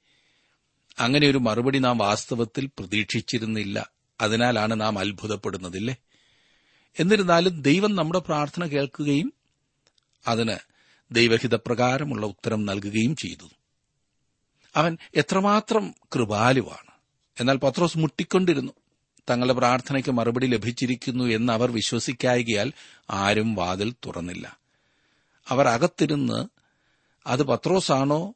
അങ്ങനെ 1.00 1.28
ഒരു 1.28 1.38
മറുപടി 1.38 1.80
നാം 1.80 1.98
വാസ്തവത്തിൽ 1.98 2.66
പ്രതീക്ഷിച്ചിരുന്നില്ല. 2.66 3.90
അതിനാലാണ് 4.22 4.82
നാം 4.82 5.00
അത്ഭുതപ്പെടുന്നതില്ലേ? 5.00 5.96
എന്നിരുന്നാലും 7.00 7.62
ദൈവം 7.62 7.96
നമ്മുടെ 7.96 8.20
പ്രാർത്ഥന 8.20 8.66
കേൾക്കുകയും 8.66 9.34
അതിന് 10.28 10.56
ദൈവഹിതപ്രകാരമുള്ള 11.12 12.26
ഉത്തരം 12.26 12.66
നൽകുകയും 12.66 13.16
ചെയ്തു. 13.16 13.50
അവൻ 14.76 14.98
എത്രമാത്രം 15.16 15.96
കൃപാലുവാണ്. 16.16 16.92
എന്നാൽ 17.40 17.58
പത്രോസ് 17.58 17.98
മുട്ടിക്കൊണ്ടിരുന്നു. 17.98 18.74
തങ്ങളുടെ 19.30 19.54
പ്രാർത്ഥനയ്ക്ക് 19.54 20.10
മറുപടി 20.10 20.48
ലഭിച്ചിരിക്കുന്നു 20.48 21.24
എന്ന് 21.24 21.54
അവർ 21.54 21.72
വിശ്വസിക്കായകയാൽ 21.72 22.72
ആരും 23.10 23.56
വാതിൽ 23.56 23.92
തുറന്നില്ല. 24.06 24.60
അവർ 25.50 25.68
അകത്തിരുന്ന് 25.68 26.48
അത് 27.28 27.44
പത്രോസാണോ? 27.44 28.34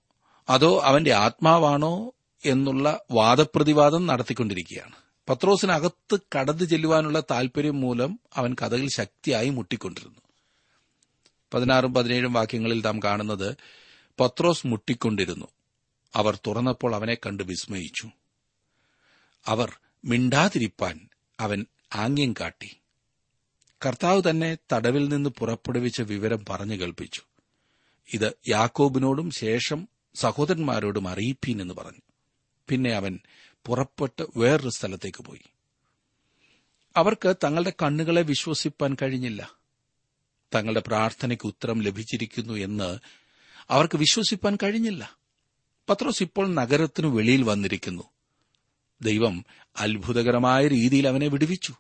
അതോ 0.50 0.82
അവന്റെ 0.82 1.14
ആത്മാവാണോ? 1.14 2.12
എന്നുള്ള 2.46 3.00
വാദപ്രതിവാദം 3.12 4.06
നടത്തിക്കൊണ്ടിരിക്കുകയാണ്. 4.06 5.07
പത്രോസിനകത്ത് 5.30 6.20
കടന്നു 6.38 6.64
ചെല്ലുവാനുള്ള 6.64 7.24
താൽപര്യം 7.32 7.82
മൂലം 7.82 8.20
അവൻ 8.36 8.56
കഥകൾ 8.62 8.88
ശക്തിയായി 8.88 9.50
മുട്ടിക്കൊണ്ടിരുന്നു. 9.50 10.20
പതിനാറും 11.54 11.94
പതിനേഴും 11.94 12.34
വാക്യങ്ങളിൽ 12.34 12.82
നാം 12.86 13.00
കാണുന്നത് 13.04 13.56
പത്രോസ് 14.20 14.68
മുട്ടിക്കൊണ്ടിരുന്നു. 14.68 15.48
അവർ 16.16 16.40
തുറന്നപ്പോൾ 16.48 16.96
അവനെ 16.96 17.14
കണ്ട് 17.14 17.44
വിസ്മയിച്ചു. 17.44 18.10
അവർ 19.46 19.78
മിണ്ടാതിരിപ്പാൻ 20.06 21.10
അവൻ 21.40 21.66
ആംഗ്യം 21.96 22.34
കാട്ടി. 22.34 22.78
കർത്താവ് 23.86 24.22
തന്നെ 24.30 24.58
തടവിൽ 24.74 25.10
നിന്ന് 25.10 25.30
പുറപ്പെടുവിച്ച 25.30 26.02
വിവരം 26.02 26.46
പറഞ്ഞു 26.50 26.76
കേൾപ്പിച്ചു. 26.76 27.22
ഇത് 28.14 28.38
യാക്കോബിനോടും 28.50 29.32
ശേഷം 29.32 29.88
സഹോദരന്മാരോടും 30.16 31.08
അറിയിപ്പീൻ 31.08 31.62
എന്ന് 31.62 31.74
പറഞ്ഞു. 31.74 32.02
പിന്നെ 32.68 32.94
അവൻ 32.94 33.20
പുറപ്പെട്ട് 33.68 34.26
വേറൊരു 34.38 34.70
സ്ഥലത്തേക്ക് 34.70 35.24
പോയി. 35.24 35.42
അവർക്ക് 36.98 37.36
തങ്ങളുടെ 37.44 37.74
കണ്ണുകളെ 37.84 38.22
വിശ്വസിപ്പാൻ 38.22 38.98
കഴിഞ്ഞില്ല. 39.02 39.52
തങ്ങളുടെ 40.56 40.80
പ്രാർത്ഥനയ്ക്ക് 40.88 41.48
ഉത്തരം 41.48 41.82
ലഭിച്ചിരിക്കുന്നു 41.82 42.54
എന്ന് 42.54 43.00
അവർക്ക് 43.70 43.98
വിശ്വസിപ്പാൻ 43.98 44.58
കഴിഞ്ഞില്ല. 44.64 45.18
പത്രോസ് 45.90 46.24
ഇപ്പോൾ 46.24 46.54
നഗരത്തിനു 46.54 47.08
വെളിയിൽ 47.08 47.44
വന്നിരിക്കുന്നു. 47.44 48.04
ദൈവം 49.02 49.46
അത്ഭുതകരമായ 49.78 50.68
രീതിയിൽ 50.68 51.08
അവനെ 51.08 51.28
വിടുവിച്ചു. 51.28 51.74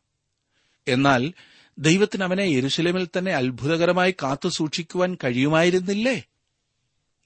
എന്നാൽ 0.87 1.33
ദൈവത്തിന് 1.79 2.23
അവനെ 2.23 2.41
യെരുസലേമിൽ 2.41 3.07
തന്നെ 3.17 3.31
അത്ഭുതകരമായി 3.31 4.11
കാത്തു 4.11 4.49
സൂക്ഷിക്കുവാൻ 4.49 5.17
കഴിയുമായിരുന്നില്ലേ? 5.23 6.23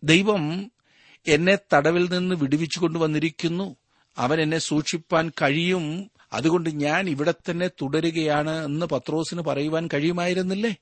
ദൈവം 0.03 0.72
എന്നെ 1.27 1.58
തടവിൽ 1.74 2.12
നിന്ന് 2.12 2.36
വിടുവിച്ചു 2.36 2.80
കൊണ്ടുവന്നിരിക്കുന്നു. 2.80 3.75
അവൻ 4.18 4.41
എന്നെ 4.41 4.58
സൂക്ഷിപ്പാൻ 4.58 5.30
കഴിയും. 5.30 6.12
അതുകൊണ്ട് 6.34 6.70
ഞാൻ 6.70 7.10
ഇവിടെ 7.10 7.34
തന്നെ 7.50 7.68
തുടരുകയാണ് 7.68 8.65
എന്ന് 8.65 8.86
പത്രോസിന് 8.86 9.41
പറയുവാൻ 9.41 9.89
കഴിയുമായിരുന്നില്ലേ? 9.94 10.75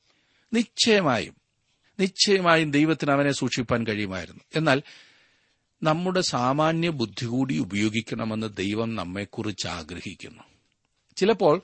നിശ്ചയമായും. 0.53 1.35
നിശ്ചയമായും 1.99 2.71
ദൈവത്തിന് 2.71 3.11
അവനെ 3.11 3.31
സൂക്ഷിപ്പാൻ 3.31 3.87
കഴിയുമായിരുന്നു. 3.87 4.43
എന്നാൽ 4.55 4.81
നമ്മുടെ 5.83 6.21
സാമാന്യ 6.21 6.89
ബുദ്ധി 6.89 7.25
കൂടി 7.25 7.57
ഉപയോഗിക്കണമെന്ന് 7.57 8.57
ദൈവം 8.57 8.95
നമ്മെക്കുറിച്ച് 8.95 9.67
ആഗ്രഹിക്കുന്നു. 9.67 10.43
ചിലപ്പോൾ 11.15 11.61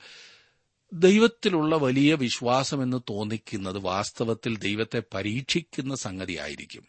ദൈവത്തിലുള്ള 0.92 1.76
വലിയ 1.76 2.14
വിശ്വാസമെന്ന് 2.14 3.00
തോന്നിക്കുന്നത് 3.10 3.78
വാസ്തവത്തിൽ 3.78 4.58
ദൈവത്തെ 4.58 5.02
പരീക്ഷിക്കുന്ന 5.14 5.94
സംഗതിയായിരിക്കും. 5.94 6.82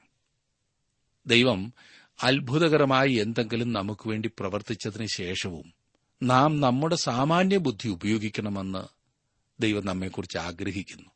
ദൈവം 1.28 1.74
അത്ഭുതകരമായി 2.24 3.14
എന്തെങ്കിലും 3.14 3.74
നമുക്ക് 3.74 4.08
വേണ്ടി 4.10 4.32
പ്രവർത്തിച്ചതിന് 4.40 5.08
ശേഷവും 5.08 5.74
നാം 6.24 6.62
നമ്മുടെ 6.62 6.96
സാമാന്യ 6.96 7.58
ബുദ്ധി 7.58 7.90
ഉപയോഗിക്കണമെന്ന് 7.90 8.84
ദൈവം 9.62 9.86
നമ്മെക്കുറിച്ച് 9.86 10.38
ആഗ്രഹിക്കുന്നു. 10.38 11.10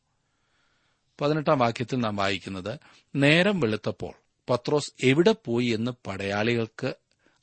പതിനെട്ടാം 1.21 1.59
വാക്യത്തിൽ 1.59 1.99
നാം 1.99 2.15
വായിക്കുന്നത് 2.15 2.79
നേരം 3.15 3.59
വെളുത്തപ്പോൾ 3.59 4.13
പത്രോസ് 4.49 4.93
എവിടെ 5.03 5.35
പോയി 5.45 5.65
എന്ന് 5.65 5.91
പടയാളികൾക്ക് 6.07 6.93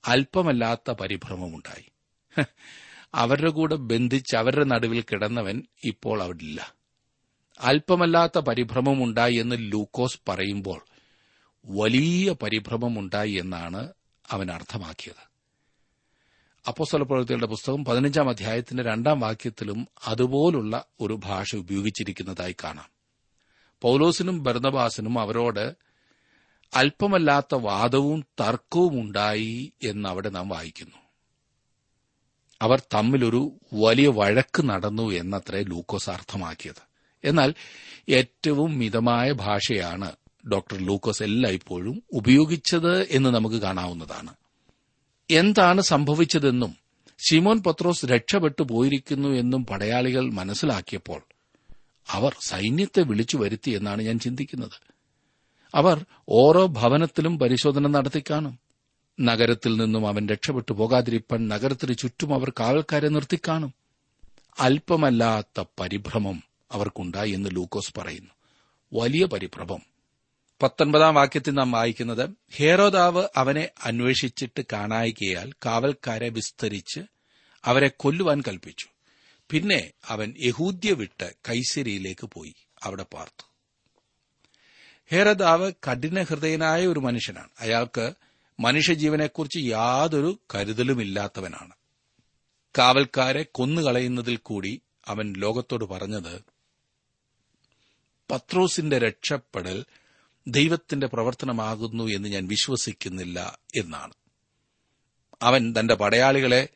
അല്പമല്ലാത്ത 0.05 0.91
പരിഭ്രമമുണ്ടായി. 0.91 1.85
അവരുടെ 3.15 3.51
കൂടെ 3.51 3.77
ബന്ധിച്ച് 3.77 4.37
അവരുടെ 4.37 4.65
നടുവിൽ 4.65 5.03
കിടന്നവൻ 5.03 5.63
ഇപ്പോൾ 5.85 6.23
അവിടില്ല. 6.23 6.75
അല്പമല്ലാത്ത 7.61 8.39
പരിഭ്രമമുണ്ടായി 8.39 9.35
എന്ന് 9.35 9.57
ലൂക്കോസ് 9.59 10.21
പറയുമ്പോൾ 10.29 10.85
വലിയ 11.65 12.35
പരിഭ്രമമുണ്ടായി 12.43 13.31
എന്നാണ് 13.31 13.89
അവൻ 14.31 14.51
അർത്ഥമാക്കിയത്. 14.51 15.29
അപ്പോസ്തല 16.69 17.03
പ്രവൃത്തികളുടെ 17.03 17.47
പുസ്തകം 17.47 17.85
പതിനഞ്ചാം 17.85 18.29
അധ്യായത്തിന്റെ 18.29 18.83
രണ്ടാം 18.83 19.21
വാക്യത്തിലും 19.21 19.89
അതുപോലുള്ള 20.07 20.85
ഒരു 21.01 21.21
ഭാഷ 21.25 21.57
ഉപയോഗിച്ചിരിക്കുന്നതായി 21.57 22.57
കാണാം. 22.65 22.89
പൌലോസിനും 23.83 24.43
ഭരതവാസിനും 24.43 25.19
അവരോട് 25.19 25.77
അല്പമല്ലാത്ത 26.75 27.55
വാദവും 27.55 28.25
തർക്കവും 28.41 29.01
ഉണ്ടായി 29.01 29.73
എന്ന് 29.83 30.09
അവിടെ 30.09 30.29
നാം 30.29 30.49
വായിക്കുന്നു. 30.49 30.97
അവർ 32.63 32.83
തമ്മിലൊരു 32.95 33.53
വലിയ 33.75 34.09
വഴക്ക് 34.09 34.63
നടന്നു 34.63 35.11
എന്നത്രേ 35.11 35.63
ലൂക്കോസ് 35.63 36.11
അർത്ഥമാക്കിയത്. 36.11 36.89
എന്നാൽ 37.25 37.55
ഏറ്റവും 38.09 38.79
മിതമായ 38.79 39.33
ഭാഷയാണ് 39.33 40.13
ഡോക്ടർ 40.53 40.79
ലൂക്കോസ് 40.79 41.23
എല്ലായ്പ്പോഴും 41.23 42.03
ഉപയോഗിച്ചത് 42.13 43.03
എന്ന് 43.03 43.31
നമുക്ക് 43.31 43.57
കാണാവുന്നതാണ്. 43.57 44.35
എന്താണ് 45.31 45.81
സംഭവിച്ചതെന്നും 45.81 46.77
ഷിമോൻ 47.29 47.63
പത്രോസ് 47.63 48.07
രക്ഷപ്പെട്ടു 48.07 48.63
പോയിരിക്കുന്നു 48.63 49.29
എന്നും 49.29 49.67
പടയാളികൾ 49.67 50.31
മനസ്സിലാക്കിയപ്പോൾ 50.31 51.23
അവർ 52.11 52.37
സൈന്യത്തെ 52.47 53.03
വിളിച്ചു 53.03 53.37
വരുത്തി 53.37 53.71
എന്നാണ് 53.71 54.03
ഞാൻ 54.03 54.19
ചിന്തിക്കുന്നത്. 54.19 54.71
അവർ 55.75 56.05
ഓരോ 56.29 56.67
ഭവനത്തിലും 56.67 57.39
പരിശോധന 57.39 57.87
നടത്തി 57.87 58.23
കാണും. 58.31 58.59
നഗരത്തിൽ 59.21 59.77
നിന്നും 59.77 60.09
അവൻ 60.09 60.29
രക്ഷപ്പെട്ടു 60.29 60.73
പോകാതിരിപ്പാൻ 60.73 61.49
നഗരത്തിന് 61.49 61.97
ചുറ്റും 61.97 62.35
അവർ 62.35 62.53
കാവൽക്കാരെ 62.61 63.09
നിർത്തിക്കാണും 63.09 63.75
അല്പമല്ലാത്ത 64.61 65.65
പരിഭ്രമം 65.81 66.43
അവർക്കുണ്ടായി 66.73 67.31
എന്ന് 67.31 67.51
ലൂക്കോസ് 67.53 67.95
പറയുന്നു. 67.99 68.31
വലിയ 68.93 69.25
പരിഭ്രമം. 69.25 69.88
പത്തൊൻപതാം 70.63 71.15
വാക്യത്തിൽ 71.15 71.53
നാം 71.53 71.73
വായിക്കുന്നത് 71.73 72.31
ഹേരോദാവ് 72.57 73.29
അവനെ 73.37 73.69
അന്വേഷിച്ചിട്ട് 73.85 74.63
കാണായികയാൽ 74.73 75.53
കാവൽക്കാരെ 75.53 76.29
വിസ്തരിച്ച് 76.29 77.01
അവരെ 77.65 77.91
കൊല്ലുവാൻ 77.97 78.43
കൽപ്പിച്ചു. 78.49 78.87
പിന്നെ 79.51 79.91
അവൻ 80.09 80.35
യഹൂദ്യ 80.41 80.93
വിട്ട് 80.93 81.35
കൈസരിയിലേക്ക് 81.49 82.27
പോയി 82.27 82.55
അവിടെ 82.83 83.03
പാർത്തു. 83.03 83.49
ഹേരദാവ് 85.11 85.73
കഠിനഹൃദയനായ 85.91 86.87
ഒരു 86.87 87.01
മനുഷ്യനാണ്. 87.01 87.49
അയാൾക്ക് 87.61 88.13
മനുഷ്യജീവനെക്കുറിച്ച് 88.61 89.59
യാതൊരു 89.59 90.39
കരുതലുമില്ലാത്തവനാണ്. 90.55 91.73
കാവൽക്കാരെ 92.79 93.43
കൊന്നുകളയുന്നതിൽ 93.43 94.37
കൂടി 94.37 94.81
അവൻ 95.07 95.35
ലോകത്തോട് 95.37 95.85
പറഞ്ഞത് 95.85 96.43
പത്രോസിന്റെ 98.31 98.99
രക്ഷപ്പെടൽ 98.99 99.85
ദൈവത്തിന്റെ 100.49 101.07
പ്രവർത്തനമാകുന്നു 101.07 102.05
എന്ന് 102.05 102.29
ഞാൻ 102.29 102.47
വിശ്വസിക്കുന്നില്ല 102.47 103.59
എന്നാണ്. 103.77 104.13
അവൻ 105.43 105.75
തന്റെ 105.81 105.95
പടയാളികളെ 105.95 106.69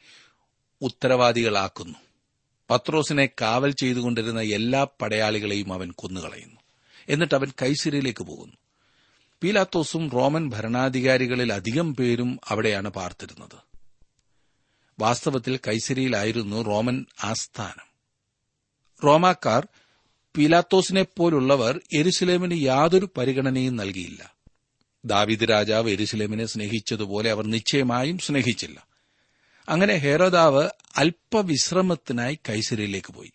ഉത്തരവാദികളാക്കുന്നു. 0.81 1.99
പത്രോസിനെ 2.71 3.27
കാവൽ 3.27 3.71
ചെയ്തുകൊണ്ടിരുന്ന 3.71 4.41
എല്ലാ 4.41 4.87
പടയാളികളെയും 5.03 5.73
അവൻ 5.73 5.91
കൊന്നുകളയുന്നു. 5.91 6.61
എന്നിട്ട് 7.09 7.35
അവൻ 7.35 7.53
കൈസിരയിലേക്ക് 7.63 8.23
പോകുന്നു. 8.23 8.57
പീലാത്തോസും 9.43 10.11
റോമൻ 10.11 10.51
ഭരണാധികാരികളിൽ 10.51 11.53
അധികം 11.53 11.95
പേരും 11.95 12.41
അവിടെയാണ് 12.49 12.89
പാർത്തിരുന്നത്. 12.89 13.59
വാസ്തവത്തിൽ 14.99 15.57
കൈസരിയിലായിരുന്നു 15.57 16.63
റോമൻ 16.63 17.07
ആസ്ഥാനം. 17.25 17.93
റോമാക്കാർ 19.05 19.69
പീലാത്തോസിനെ 20.37 21.07
പോലുള്ളവർ 21.17 21.81
എരുസലേമിന് 21.93 22.63
യാതൊരു 22.63 23.09
പരിഗണനയും 23.17 23.77
നൽകിയില്ല. 23.77 24.35
ദാവിദ് 25.05 25.51
രാജാവ് 25.51 25.91
എരുസലേമിനെ 25.91 26.47
സ്നേഹിച്ചതുപോലെ 26.47 27.31
അവർ 27.31 27.47
നിശ്ചയമായും 27.47 28.19
സ്നേഹിച്ചില്ല. 28.19 28.87
അങ്ങനെ 29.69 29.95
ഹേരോദാവ് 29.95 30.69
അല്പവിശ്രമത്തിനായി 30.97 32.39
കൈസരിയിലേക്ക് 32.49 33.13
പോയി. 33.13 33.33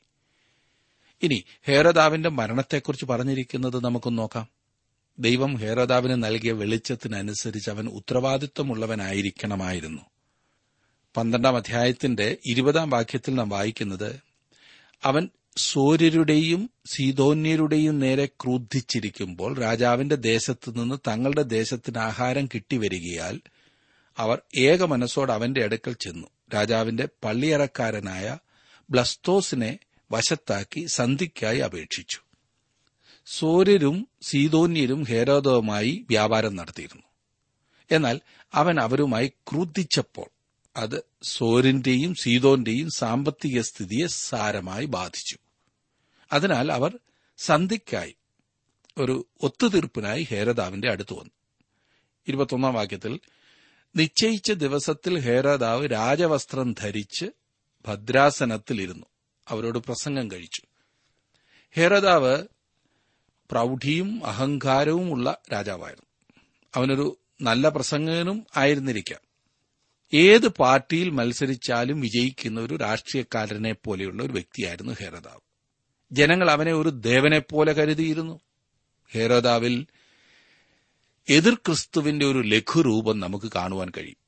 ഇനി 1.23 1.43
ഹേരോദാവിന്റെ 1.67 2.29
മരണത്തെക്കുറിച്ച് 2.29 3.05
പറഞ്ഞിരിക്കുന്നത് 3.05 3.83
നമുക്ക് 3.83 4.17
നോക്കാം. 4.17 4.47
ദൈവം 5.19 5.55
ഹേരോദാവിന് 5.55 6.23
നൽകിയ 6.23 6.51
വെളിച്ചത്തിനനുസരിച്ച് 6.51 7.69
അവൻ 7.69 7.87
ഉത്തരവാദിത്വമുള്ളവനായിരിക്കണമായിരുന്നു. 7.87 10.01
പന്ത്രണ്ടാം 11.17 11.55
അധ്യായത്തിന്റെ 11.55 12.37
ഇരുപതാം 12.45 12.89
വാക്യത്തിൽ 12.89 13.33
നാം 13.33 13.49
വായിക്കുന്നത് 13.49 14.19
അവൻ 15.03 15.29
സൂര്യരുടെയും 15.57 16.69
സീതോന്യരുടെയും 16.85 17.99
നേരെ 17.99 18.25
ക്രുദ്ധിച്ചിരിക്കുമ്പോൾ 18.25 19.59
രാജാവിന്റെ 19.59 20.15
ദേശത്തു 20.15 20.71
നിന്ന് 20.71 20.95
തങ്ങളുടെ 21.07 21.41
ദേശത്തിന് 21.41 21.97
ആഹാരം 21.97 22.45
കിട്ടിവരികയാൽ 22.45 23.39
അവർ 24.17 24.41
ഏക 24.57 24.83
മനസ്സോട് 24.83 25.31
അവന്റെ 25.31 25.63
അടുക്കൽ 25.63 25.93
ചെന്നു. 25.93 26.27
രാജാവിന്റെ 26.53 27.07
പള്ളിയറക്കാരനായ 27.23 28.37
ബ്ലസ്തോസിനെ 28.89 29.79
വശത്താക്കി 30.11 30.85
സന്ധിക്കായി 30.85 31.59
അപേക്ഷിച്ചു. 31.59 32.17
സൂര്യരും 33.25 34.07
സീതോന്യരും 34.21 35.03
ഹേരോദവുമായി 35.03 36.05
വ്യാപാരം 36.09 36.55
നടത്തിയിരുന്നു. 36.55 37.03
എന്നാൽ 37.91 38.19
അവൻ 38.53 38.79
അവരുമായി 38.79 39.27
ക്രുദ്ധിച്ചപ്പോൾ 39.27 40.29
അത് 40.77 41.03
സോരിന്റെയും 41.23 42.15
സീതോന്റെയും 42.15 42.89
സാമ്പത്തിക 42.89 43.61
സ്ഥിതിയെ 43.61 44.07
സാരമായി 44.07 44.85
ബാധിച്ചു. 44.85 45.37
അതിനാൽ 46.33 46.71
അവർ 46.71 46.99
സന്ധിക്കായി 47.37 48.15
ഒരു 48.97 49.27
ഒത്തുതീർപ്പിനായി 49.43 50.23
ഹേരദാവിന്റെ 50.23 50.91
അടുത്ത് 50.91 51.13
വന്നു. 51.13 51.31
ഇരുപത്തൊന്നാം 52.27 52.73
വാക്യത്തിൽ 52.73 53.19
നിശ്ചയിച്ച 53.95 54.51
ദിവസത്തിൽ 54.51 55.19
ഹേരദാവ് 55.19 55.91
രാജവസ്ത്രം 55.91 56.75
ധരിച്ച് 56.79 57.25
ഭദ്രാസനത്തിലിരുന്നു. 57.87 59.05
അവരോട് 59.47 59.77
പ്രസംഗം 59.77 60.31
കഴിച്ചു. 60.31 60.61
ഹേരദാവ് 61.75 62.43
പ്രൗഢിയും 63.51 64.25
അഹങ്കാരവുമുള്ള 64.25 65.37
രാജാവായിരുന്നു. 65.53 66.35
അവനൊരു 66.75 67.19
നല്ല 67.41 67.69
പ്രസംഗകനും 67.69 68.47
ആയിരുന്നിരിക്കാം. 68.57 69.19
ഏത് 70.13 70.47
പാർട്ടിയിൽ 70.47 71.09
മത്സരിച്ചാലും 71.09 71.99
വിജയിക്കുന്ന 71.99 72.61
ഒരു 72.61 72.75
രാഷ്ട്രീയക്കാരനെ 72.75 73.73
പോലെയുള്ള 73.73 74.23
ഒരു 74.23 74.33
വ്യക്തിയായിരുന്നു 74.33 74.93
ഹേരോദാവ്. 74.93 75.46
ജനങ്ങൾ 76.11 76.51
അവനെ 76.51 76.73
ഒരു 76.73 76.89
ദേവനെപ്പോലെ 76.89 77.73
കരുതിയിരുന്നു. 77.73 78.39
ഹേരോദാവിൽ 79.11 79.85
എതിർ 81.29 81.53
ക്രിസ്തുവിന്റെ 81.53 82.25
ഒരു 82.25 82.41
ലഘുരൂപം 82.41 83.19
നമുക്ക് 83.19 83.51
കാണുവാൻ 83.55 83.91
കഴിയും. 83.97 84.27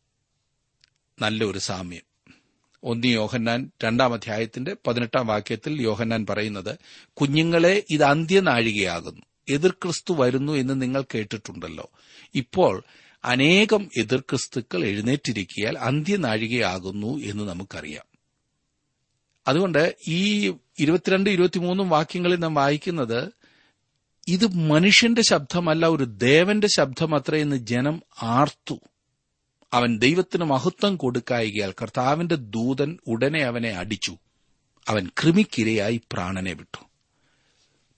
നല്ല 1.22 1.44
ഒരു 1.44 1.60
സാമ്യം. 1.60 2.34
ഒന്നി 2.84 3.08
യോഹന്നാൻ 3.08 3.72
രണ്ടാം 3.84 4.14
അധ്യായത്തിന്റെ 4.14 4.76
പതിനെട്ടാം 4.88 5.28
വാക്യത്തിൽ 5.28 5.82
യോഹന്നാൻ 5.82 6.26
പറയുന്നത് 6.26 6.78
കുഞ്ഞുങ്ങളെ 7.14 7.84
ഇത് 7.90 8.04
അന്ത്യനാഴികയാകുന്നു. 8.04 9.22
എതിർ 9.50 9.72
ക്രിസ്തു 9.72 10.14
വരുന്നു 10.14 10.54
എന്ന് 10.54 10.82
നിങ്ങൾ 10.82 11.04
കേട്ടിട്ടുണ്ടല്ലോ. 11.16 11.90
ഇപ്പോൾ 12.36 12.84
അനേകം 13.26 13.90
എതിർ 13.98 14.20
ക്രിസ്തുക്കൾ 14.20 14.86
എഴുന്നേറ്റിരിക്കിയാൽ 14.86 15.78
അന്ത്യനാഴികയാകുന്നു 15.78 17.08
എന്ന് 17.08 17.44
നമുക്കറിയാം. 17.44 18.09
അതുകൊണ്ട് 19.50 19.96
ഈ 20.08 20.54
ഇരുപത്തിരണ്ട് 20.80 21.30
ഇരുപത്തിമൂന്നും 21.30 21.90
വാക്യങ്ങളിൽ 21.90 22.36
നാം 22.36 22.54
വായിക്കുന്നത് 22.54 23.32
ഇത് 24.28 24.48
മനുഷ്യന്റെ 24.48 25.22
ശബ്ദമല്ല 25.22 25.88
ഒരു 25.88 26.04
ദേവന്റെ 26.04 26.68
ശബ്ദമത്ര 26.68 27.36
എന്ന് 27.36 27.56
ജനം 27.56 28.02
ആർത്തു. 28.22 28.80
അവൻ 29.74 30.00
ദൈവത്തിന് 30.00 30.44
മഹത്വം 30.44 30.96
കൊടുക്കായികയാൽ 30.96 31.72
കർത്താവിന്റെ 31.72 32.36
ദൂതൻ 32.36 32.98
ഉടനെ 33.08 33.42
അവനെ 33.42 33.70
അടിച്ചു. 33.70 34.18
അവൻ 34.88 35.10
കൃമിക്കിരയായി 35.24 36.02
പ്രാണനെ 36.12 36.54
വിട്ടു. 36.54 36.84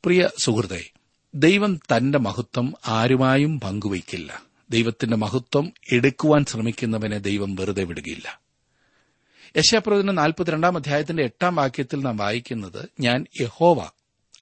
പ്രിയ 0.05 0.29
സുഹൃത്തെ 0.37 0.91
ദൈവം 1.35 1.75
തന്റെ 1.75 2.17
മഹത്വം 2.17 2.73
ആരുമായും 2.87 3.59
പങ്കുവയ്ക്കില്ല. 3.59 4.43
ദൈവത്തിന്റെ 4.69 5.17
മഹത്വം 5.17 5.73
എടുക്കുവാൻ 5.91 6.45
ശ്രമിക്കുന്നവനെ 6.45 7.17
ദൈവം 7.17 7.55
വെറുതെ 7.55 7.83
വിടുകയില്ല. 7.83 8.40
യശാപ്രവചനം 9.57 10.15
നാൽപ്പത്തിരണ്ടാം 10.15 10.75
അധ്യായത്തിന്റെ 10.75 11.23
എട്ടാം 11.23 11.55
വാക്യത്തിൽ 11.55 11.99
നാം 11.99 12.17
വായിക്കുന്നത് 12.17 12.89
ഞാൻ 12.99 13.25
യഹോവ 13.41 13.89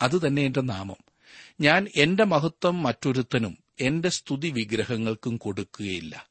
അത് 0.02 0.28
തന്നെ 0.28 0.41
എന്റെ 0.41 0.62
നാമം. 0.62 0.95
ഞാൻ 1.62 1.88
എന്റെ 1.95 2.24
മഹത്വം 2.24 2.84
മറ്റൊരുത്തനും 2.84 3.58
എന്റെ 3.80 4.10
സ്തുതി 4.10 4.50
വിഗ്രഹങ്ങൾക്കും 4.50 5.38
കൊടുക്കുകയില്ല. 5.38 6.28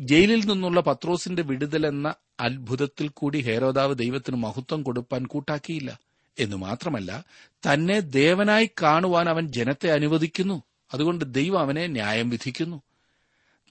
ജയിലിൽ 0.00 0.44
നിന്നുള്ള 0.46 0.80
പത്രോസിന്റെ 0.80 1.42
വിടുതൽ 1.42 1.86
എന്ന 1.86 2.14
അത്ഭുതത്തിൽ 2.40 3.08
കൂടി 3.08 3.40
ഹേരോദാവ് 3.40 3.94
ദൈവത്തിന് 3.94 4.36
മഹത്വം 4.36 4.82
കൊടുപ്പാൻ 4.82 5.26
കൂട്ടാക്കിയില്ല. 5.26 6.00
എന്നു 6.38 6.56
മാത്രമല്ല 6.56 7.24
തന്നെ 7.52 8.00
ദേവനായി 8.00 8.70
കാണുവാൻ 8.82 9.28
അവൻ 9.28 9.48
ജനത്തെ 9.48 9.90
അനുവദിക്കുന്നു. 9.90 10.62
അതുകൊണ്ട് 10.94 11.34
ദൈവം 11.34 11.60
അവനെ 11.60 11.86
ന്യായം 11.86 12.30
വിധിക്കുന്നു. 12.30 12.82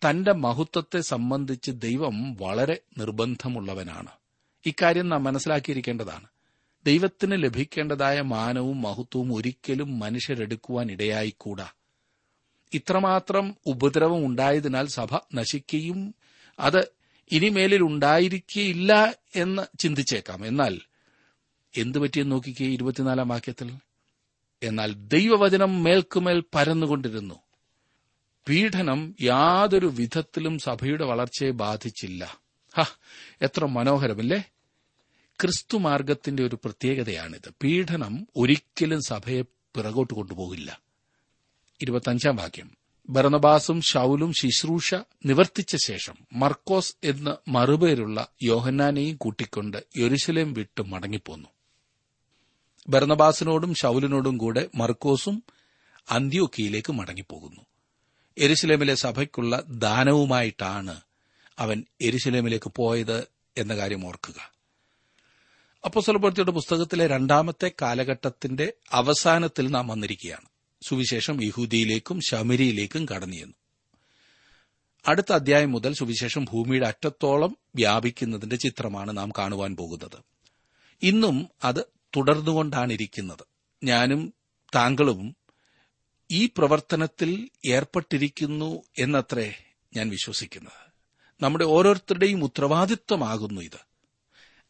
തന്റെ 0.09 0.33
മഹത്വത്തെ 0.33 1.01
സംബന്ധിച്ച് 1.01 1.71
ദൈവം 1.71 2.33
വളരെ 2.33 2.79
നിർബന്ധമുള്ളവനാണ്. 2.97 4.09
ഇക്കാര്യം 4.65 5.09
നാം 5.09 5.23
മനസ്സിലാക്കിയിരിക്കേണ്ടതാണ്. 5.23 6.27
ദൈവത്തിന് 6.85 7.43
ലഭിക്കേണ്ടതായ 7.43 8.21
മാനവും 8.21 8.81
മഹത്വവും 8.81 9.35
ഒരിക്കലും 9.35 9.99
മനുഷ്യരെടുക്കുവാൻ 9.99 10.91
ഇടയായിക്കൂടാ. 10.91 11.69
ഇത്രമാത്രം 12.73 13.55
ഉപദ്രവം 13.65 14.25
ഉണ്ടായതിനാൽ 14.25 14.87
സഭ 14.87 15.17
നശിക്കുകയും 15.33 16.15
അത് 16.59 16.91
ഇനിമേലിൽ 17.31 17.83
ഉണ്ടായിരിക്കുകയില്ല 17.83 19.13
എന്ന് 19.35 19.77
ചിന്തിച്ചേക്കാം. 19.79 20.45
എന്നാൽ 20.45 20.79
എന്തു 21.77 21.97
പറ്റിയെന്ന് 21.97 22.31
നോക്കിക്കേ 22.31 22.65
ഇരുപത്തിനാലാം 22.65 23.27
വാക്യത്തിൽ? 23.27 23.73
എന്നാൽ 24.63 24.93
ദൈവവചനം 24.93 25.83
മേൽക്കുമേൽ 25.83 26.43
പരന്നുകൊണ്ടിരുന്നു. 26.55 27.35
പീഡനം 28.47 29.15
യാതൊരു 29.21 29.85
വിധത്തിലും 29.85 30.59
സഭയുടെ 30.59 31.05
വളർച്ചയെ 31.05 31.51
ബാധിച്ചില്ല. 31.51 32.38
എത്ര 33.41 33.65
മനോഹരമല്ലേ? 33.65 34.43
ക്രിസ്തുമാർഗത്തിന്റെ 35.41 36.43
ഒരു 36.43 36.55
പ്രത്യേകതയാണിത്. 36.55 37.53
പീഡനം 37.63 38.27
ഒരിക്കലും 38.35 39.01
സഭയെ 39.01 39.41
പിറകോട്ട് 39.41 40.13
കൊണ്ടുപോകില്ല. 40.13 40.79
ഇരുപത്തഞ്ചാം 41.81 42.35
വാക്യം. 42.35 42.71
ഭരണബാസും 43.09 43.81
ഷൌലും 43.81 44.33
ശുശ്രൂഷ 44.33 44.95
നിവർത്തിച്ച 45.25 45.75
ശേഷം 45.75 46.15
മർക്കോസ് 46.33 46.95
എന്ന് 47.03 47.49
മറുപേരുള്ള 47.49 48.27
യോഹന്നാനെയും 48.43 49.15
കൂട്ടിക്കൊണ്ട് 49.15 49.83
യെരുശലേം 49.97 50.53
വിട്ട് 50.53 50.83
മടങ്ങിപ്പോന്നു. 50.83 51.49
ഭരണബാസിനോടും 52.89 53.73
ഷൌലിനോടും 53.73 54.37
കൂടെ 54.37 54.69
മർക്കോസും 54.75 55.43
അന്ത്യോക്കിയിലേക്ക് 56.09 56.93
മടങ്ങിപ്പോകുന്നു. 56.93 57.61
എരുസലേമിലെ 58.37 58.95
സഭയ്ക്കുള്ള 58.95 59.63
ദാനവുമായിട്ടാണ് 59.67 61.01
അവൻ 61.59 61.83
എരിശിലേമിലേക്ക് 62.01 62.71
പോയത് 62.75 63.27
എന്ന 63.57 63.75
കാര്യം 63.75 64.07
ഓർക്കുക. 64.07 64.53
അപ്പോസ്വലപ്രവൃത്തിയുടെ 65.85 66.51
പുസ്തകത്തിലെ 66.51 67.07
രണ്ടാമത്തെ 67.07 67.71
കാലഘട്ടത്തിന്റെ 67.81 68.73
അവസാനത്തിൽ 68.91 69.67
നാം 69.67 69.87
വന്നിരിക്കുകയാണ്. 69.87 70.45
സുവിശേഷം 70.81 71.43
യഹൂദിയിലേക്കും 71.43 72.21
ശമരിയിലേക്കും 72.21 73.05
കടന്നിരുന്നു 73.05 73.53
അടുത്ത 75.07 75.33
അധ്യായം 75.33 75.71
മുതൽ 75.71 75.93
സുവിശേഷം 75.93 76.45
ഭൂമിയുടെ 76.45 76.87
അറ്റത്തോളം 76.87 77.57
വ്യാപിക്കുന്നതിന്റെ 77.75 78.55
ചിത്രമാണ് 78.55 79.17
നാം 79.17 79.31
കാണുവാൻ 79.37 79.75
പോകുന്നത്. 79.75 80.23
ഇന്നും 81.03 81.49
അത് 81.63 81.83
തുടർന്നുകൊണ്ടാണ് 82.15 82.93
ഇരിക്കുന്നത് 82.93 83.45
ഞാനും 83.83 84.33
താങ്കളും 84.75 85.35
ഈ 86.31 86.49
പ്രവർത്തനത്തിൽ 86.57 87.49
ഏർപ്പെട്ടിരിക്കുന്നു 87.65 88.83
എന്നത്രേ 88.99 89.53
ഞാൻ 89.95 90.09
വിശ്വസിക്കുന്നത്. 90.09 90.88
നമ്മുടെ 91.41 91.65
ഓരോരുത്തരുടെയും 91.65 92.43
ഉത്തരവാദിത്വമാകുന്നു 92.43 93.61
ഇത്. 93.61 93.89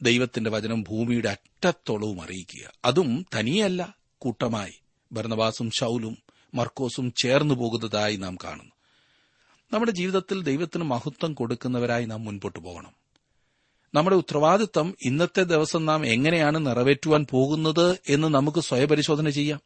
ദൈവത്തിന്റെ 0.01 0.49
വചനം 0.49 0.83
ഭൂമിയുടെ 0.83 1.29
അറ്റത്തോളവും 1.29 2.21
അറിയിക്കുക. 2.21 2.71
അതും 2.85 3.25
തനിയല്ല 3.35 3.95
കൂട്ടമായി. 4.17 4.73
ഭരണവാസും 5.11 5.71
ഷൌലും 5.71 6.17
മർക്കോസും 6.53 7.13
ചേർന്നു 7.21 7.53
പോകുന്നതായി 7.53 8.15
നാം 8.15 8.35
കാണുന്നു. 8.35 8.71
നമ്മുടെ 9.73 9.91
ജീവിതത്തിൽ 9.91 10.43
ദൈവത്തിന് 10.43 10.83
മഹത്വം 10.83 11.33
കൊടുക്കുന്നവരായി 11.33 12.05
നാം 12.05 12.25
മുൻപോട്ട് 12.25 12.59
പോകണം. 12.59 12.93
നമ്മുടെ 13.93 14.15
ഉത്തരവാദിത്തം 14.15 14.95
ഇന്നത്തെ 15.01 15.43
ദിവസം 15.43 15.85
നാം 15.85 16.05
എങ്ങനെയാണ് 16.05 16.65
നിറവേറ്റുവാൻ 16.65 17.25
പോകുന്നത് 17.29 17.99
എന്ന് 18.09 18.27
നമുക്ക് 18.27 18.59
സ്വയപരിശോധന 18.59 19.29
ചെയ്യാം. 19.29 19.59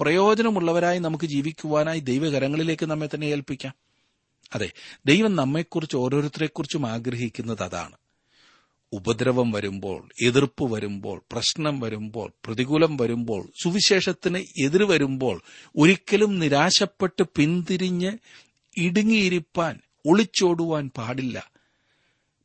പ്രയോജനമുള്ളവരായി 0.00 0.98
നമുക്ക് 0.98 1.24
ജീവിക്കുവാനായി 1.24 2.00
ദൈവകരങ്ങളിലേക്ക് 2.00 2.86
നമ്മെ 2.86 3.08
തന്നെ 3.14 3.26
ഏൽപ്പിക്കാം. 3.26 3.74
അതെ 4.54 4.72
ദൈവം 5.06 5.36
നമ്മെക്കുറിച്ച് 5.36 5.96
ഓരോരുത്തരെക്കുറിച്ചും 5.96 6.86
ആഗ്രഹിക്കുന്നത് 6.86 7.62
അതാണ്. 7.62 7.96
ഉപദ്രവം 8.92 9.50
വരുമ്പോൾ 9.50 10.08
എതിർപ്പ് 10.22 10.72
വരുമ്പോൾ 10.72 11.22
പ്രശ്നം 11.32 11.80
വരുമ്പോൾ 11.80 12.32
പ്രതികൂലം 12.44 12.96
വരുമ്പോൾ 12.96 13.52
സുവിശേഷത്തിന് 13.62 14.38
എതിർ 14.38 14.84
വരുമ്പോൾ 14.84 15.42
ഒരിക്കലും 15.76 16.38
നിരാശപ്പെട്ട് 16.38 17.22
പിന്തിരിഞ്ഞ് 17.36 18.18
ഇടുങ്ങിയിരിപ്പാൻ 18.76 19.80
ഒളിച്ചോടുവാൻ 20.06 20.90
പാടില്ല. 20.96 21.50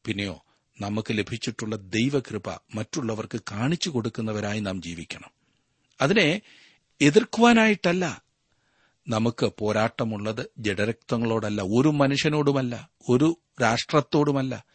പിന്നെയോ 0.05 0.43
നമുക്ക് 0.81 1.17
ലഭിച്ചിട്ടുള്ള 1.17 1.75
ദൈവകൃപ 1.75 2.49
മറ്റുള്ളവർക്ക് 2.75 3.41
കാണിച്ചു 3.51 3.89
കൊടുക്കുന്നവരായി 3.89 4.59
നാം 4.59 4.81
ജീവിക്കണം. 4.81 5.29
അതിനെ 6.01 6.41
എതിർക്കുവാനായിട്ടല്ല 7.01 8.26
നമുക്ക് 9.07 9.51
പോരാട്ടമുള്ളത് 9.59 10.49
ജഡരക്തങ്ങളോടല്ല 10.57 11.61
ഒരു 11.61 11.89
മനുഷ്യനോടുമല്ല 11.89 12.89
ഒരു 13.09 13.37
രാഷ്ട്രത്തോടുമല്ല 13.61 14.65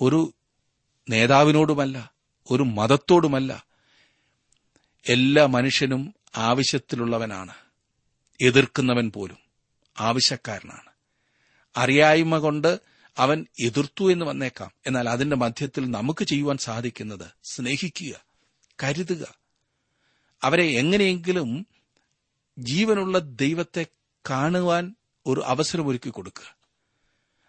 ഒരു 0.00 0.34
നേതാവിനോടുമല്ല 1.10 2.12
ഒരു 2.50 2.62
മതത്തോടുമല്ല. 2.62 3.66
എല്ലാ 5.08 5.46
മനുഷ്യനും 5.46 6.14
ആവശ്യത്തിലുള്ളവനാണ് 6.36 7.54
എതിർക്കുന്നവൻ 8.40 9.10
പോലും 9.10 9.38
ആവശ്യക്കാരനാണ്. 10.00 10.90
അറിയായ്മ 11.76 12.38
കൊണ്ട് 12.38 12.80
അവൻ 13.18 13.46
എതിർത്തു 13.60 14.12
എന്ന് 14.12 14.24
വന്നേക്കാം. 14.24 14.70
എന്നാൽ 14.86 15.08
അതിന്റെ 15.08 15.36
മധ്യത്തിൽ 15.36 15.90
നമുക്ക് 15.90 16.24
ചെയ്യുവാൻ 16.24 16.56
സാധിക്കുന്നത് 16.56 17.30
സ്നേഹിക്കുക 17.42 18.24
കരുതുക. 18.82 19.34
അവരെ 20.42 20.64
എങ്ങനെയെങ്കിലും 20.64 21.66
ജീവനുള്ള 22.58 23.18
ദൈവത്തെ 23.18 23.86
കാണുവാൻ 24.30 24.94
ഒരു 25.26 25.40
അവസരമൊരുക്കി 25.40 26.10
കൊടുക്കുക. 26.10 26.56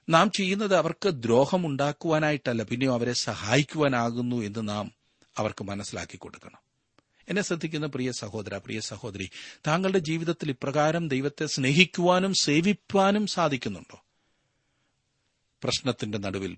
നാം 0.10 0.32
ചെയ്യുന്നത് 0.32 0.76
അവർക്ക് 0.76 1.10
ദ്രോഹമുണ്ടാക്കുവാനായിട്ടല്ല 1.10 2.63
പിന്നെയോ 2.63 2.94
അവരെ 2.94 3.13
സഹായിക്കുവാനാകുന്നു 3.13 4.36
എന്ന് 4.36 4.70
നാം 4.70 4.91
അവർക്ക് 5.38 5.63
മനസ്സിലാക്കി 5.63 6.18
കൊടുക്കണം. 6.18 6.60
എന്നെ 7.30 7.41
ശ്രദ്ധിക്കുന്ന 7.41 7.86
പ്രിയ 7.86 8.12
സഹോദര 8.12 8.58
പ്രിയ 8.58 8.80
സഹോദരി 8.80 9.30
താങ്കളുടെ 9.68 9.98
ജീവിതത്തിൽ 9.98 10.50
ഇപ്രകാരം 10.50 11.08
ദൈവത്തെ 11.08 11.46
സ്നേഹിക്കുവാനും 11.46 12.34
സേവിപ്പാനും 12.34 13.28
സാധിക്കുന്നുണ്ടോ? 13.28 14.02
പ്രശ്നത്തിന്റെ 15.63 16.18
നടുവിൽ 16.18 16.58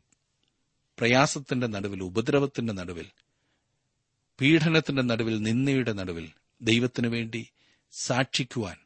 പ്രയാസത്തിന്റെ 0.99 1.67
നടുവിൽ 1.67 2.03
ഉപദ്രവത്തിന്റെ 2.03 2.73
നടുവിൽ 2.73 3.09
പീഡനത്തിന്റെ 4.41 5.01
നടുവിൽ 5.01 5.41
നിന്ദയുടെ 5.41 5.93
നടുവിൽ 5.93 6.31
ദൈവത്തിനു 6.61 7.07
വേണ്ടി 7.07 7.49
സാക്ഷിക്കുവാൻ 7.91 8.77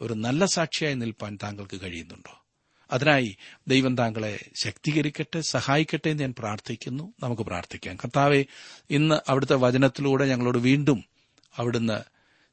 ഒരു 0.00 0.14
നല്ല 0.14 0.46
സാക്ഷിയായി 0.46 0.94
നിൽപ്പാൻ 0.94 1.38
താങ്കൾക്ക് 1.42 1.80
കഴിയുന്നുണ്ടോ? 1.82 2.44
അതിനായി 2.92 3.36
ദൈവം 3.68 3.96
താങ്കളെ 3.96 4.50
ശക്തീകരിക്കട്ടെ 4.54 5.40
സഹായിക്കട്ടെ 5.40 6.10
എന്ന് 6.10 6.22
ഞാൻ 6.22 6.34
പ്രാർത്ഥിക്കുന്നു. 6.38 7.14
നമുക്ക് 7.22 7.42
പ്രാർത്ഥിക്കാം. 7.42 7.96
കർത്താവെ 7.96 8.44
ഇന്ന് 8.90 9.14
അവിടുത്തെ 9.28 9.54
വചനത്തിലൂടെ 9.54 10.26
ഞങ്ങളോട് 10.26 10.58
വീണ്ടും 10.58 11.04
അവിടുന്ന് 11.56 12.00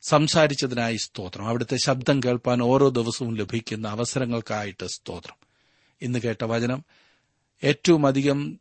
സംസാരിച്ചതിനായി 0.02 0.96
സ്തോത്രം. 0.96 1.48
അവിടുത്തെ 1.48 1.78
ശബ്ദം 1.86 2.20
കേൾപ്പാൻ 2.20 2.62
ഓരോ 2.62 2.90
ദിവസവും 2.90 3.38
ലഭിക്കുന്ന 3.38 3.88
അവസരങ്ങൾക്കായിട്ട് 3.88 4.86
സ്തോത്രം. 4.86 5.36
ഇന്ന് 6.02 6.20
കേട്ട 6.20 6.44
വചനം 6.44 6.84
ഏറ്റവും 7.64 8.08
അധികം 8.08 8.60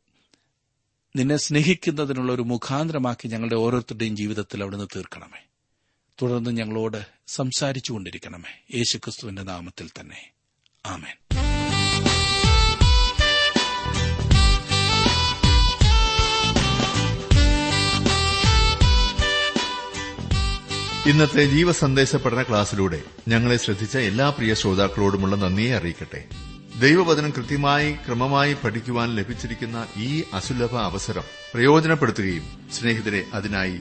നിന്നെ 1.16 1.36
സ്നേഹിക്കുന്നതിനുള്ള 1.36 2.32
ഒരു 2.32 2.42
മുഖാന്തരമാക്കി 2.42 3.28
ഞങ്ങളുടെ 3.28 3.54
ഓരോരുത്തരുടെയും 3.54 4.16
ജീവിതത്തിൽ 4.16 4.62
അവിടുന്ന് 4.62 4.86
തീർക്കണമേ. 4.96 5.46
തുടർന്ന് 6.22 6.50
ഞങ്ങളോട് 6.50 7.06
സംസാരിച്ചുകൊണ്ടിരിക്കണമേ. 7.26 8.76
യേശുക്രിസ്തുവിന്റെ 8.76 9.42
നാമത്തിൽ 9.42 9.90
തന്നെ. 10.00 10.30
ആമേൻ. 10.86 11.16
ഇന്നത്തെ 21.06 21.44
ജീവസന്ദേശ 21.44 22.16
പഠന 22.16 22.42
ക്ലാസ്സിലൂടെ 22.42 23.02
ഞങ്ങളെ 23.28 23.56
ശ്രദ്ധിച്ച 23.56 23.98
എല്ലാ 23.98 24.30
പ്രിയ 24.30 24.54
ശ്രോതാക്കളോടുമുള്ള 24.54 25.36
നന്ദിയെ 25.36 25.76
അറിയിക്കട്ടെ. 25.76 26.24
ദൈവവചനം 26.80 27.30
കൃത്യമായി 27.30 27.92
ക്രമമായി 27.92 28.54
പഠിക്കുവാൻ 28.54 29.16
ലഭിച്ചിരിക്കുന്ന 29.16 29.86
ഈ 29.96 30.22
അസുലഭ 30.32 30.76
അവസരം 30.76 31.22
പ്രയോജനപ്പെടുത്തുകയും 31.54 32.70
സ്നേഹിതരെ 32.72 33.24
അതിനായി 33.34 33.80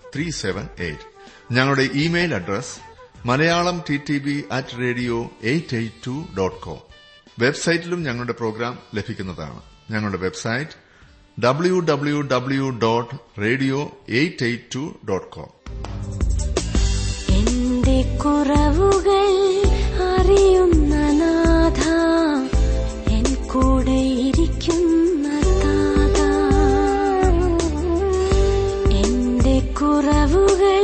three 0.15 0.29
seven 0.35 0.67
eight 0.79 1.07
ഞങ്ങളുടെ 1.51 1.83
email 1.95 2.35
address 2.35 2.75
Malayalam 3.25 3.83
T 3.89 3.97
T 4.07 4.17
B 4.17 4.43
at 4.51 4.77
radio 4.79 5.17
eight 5.43 5.75
eight 5.75 6.05
two 6.05 6.15
dot 6.37 6.59
com 6.61 6.79
വെബ്സൈറ്റിലും 7.39 8.03
ഞങ്ങളുടെ 8.03 8.33
പ്രോഗ്രാം 8.33 8.79
ലഭിക്കുന്നതാണ്. 8.95 9.59
ഞങ്ങളുടെ 9.91 10.17
website 10.17 10.75
W 11.37 11.79
W 11.81 12.21
W 12.31 12.69
dot 12.81 13.15
radio 13.41 13.79
eight 14.09 14.45
eight 14.45 14.75
two 14.75 14.83
dot 15.05 15.27
com 15.29 15.51
എന്റെ 17.39 18.17
കുറവുകൾ 18.23 19.27
അറിയുന്ന 20.09 20.93
നാഥ 21.13 21.83
എൻ 23.11 23.25
കൂടെ 23.47 23.99
ഇരിക്കുന്ന 24.27 25.10
എന്റെ 29.81 29.87
കുറവുകൾ 29.87 30.80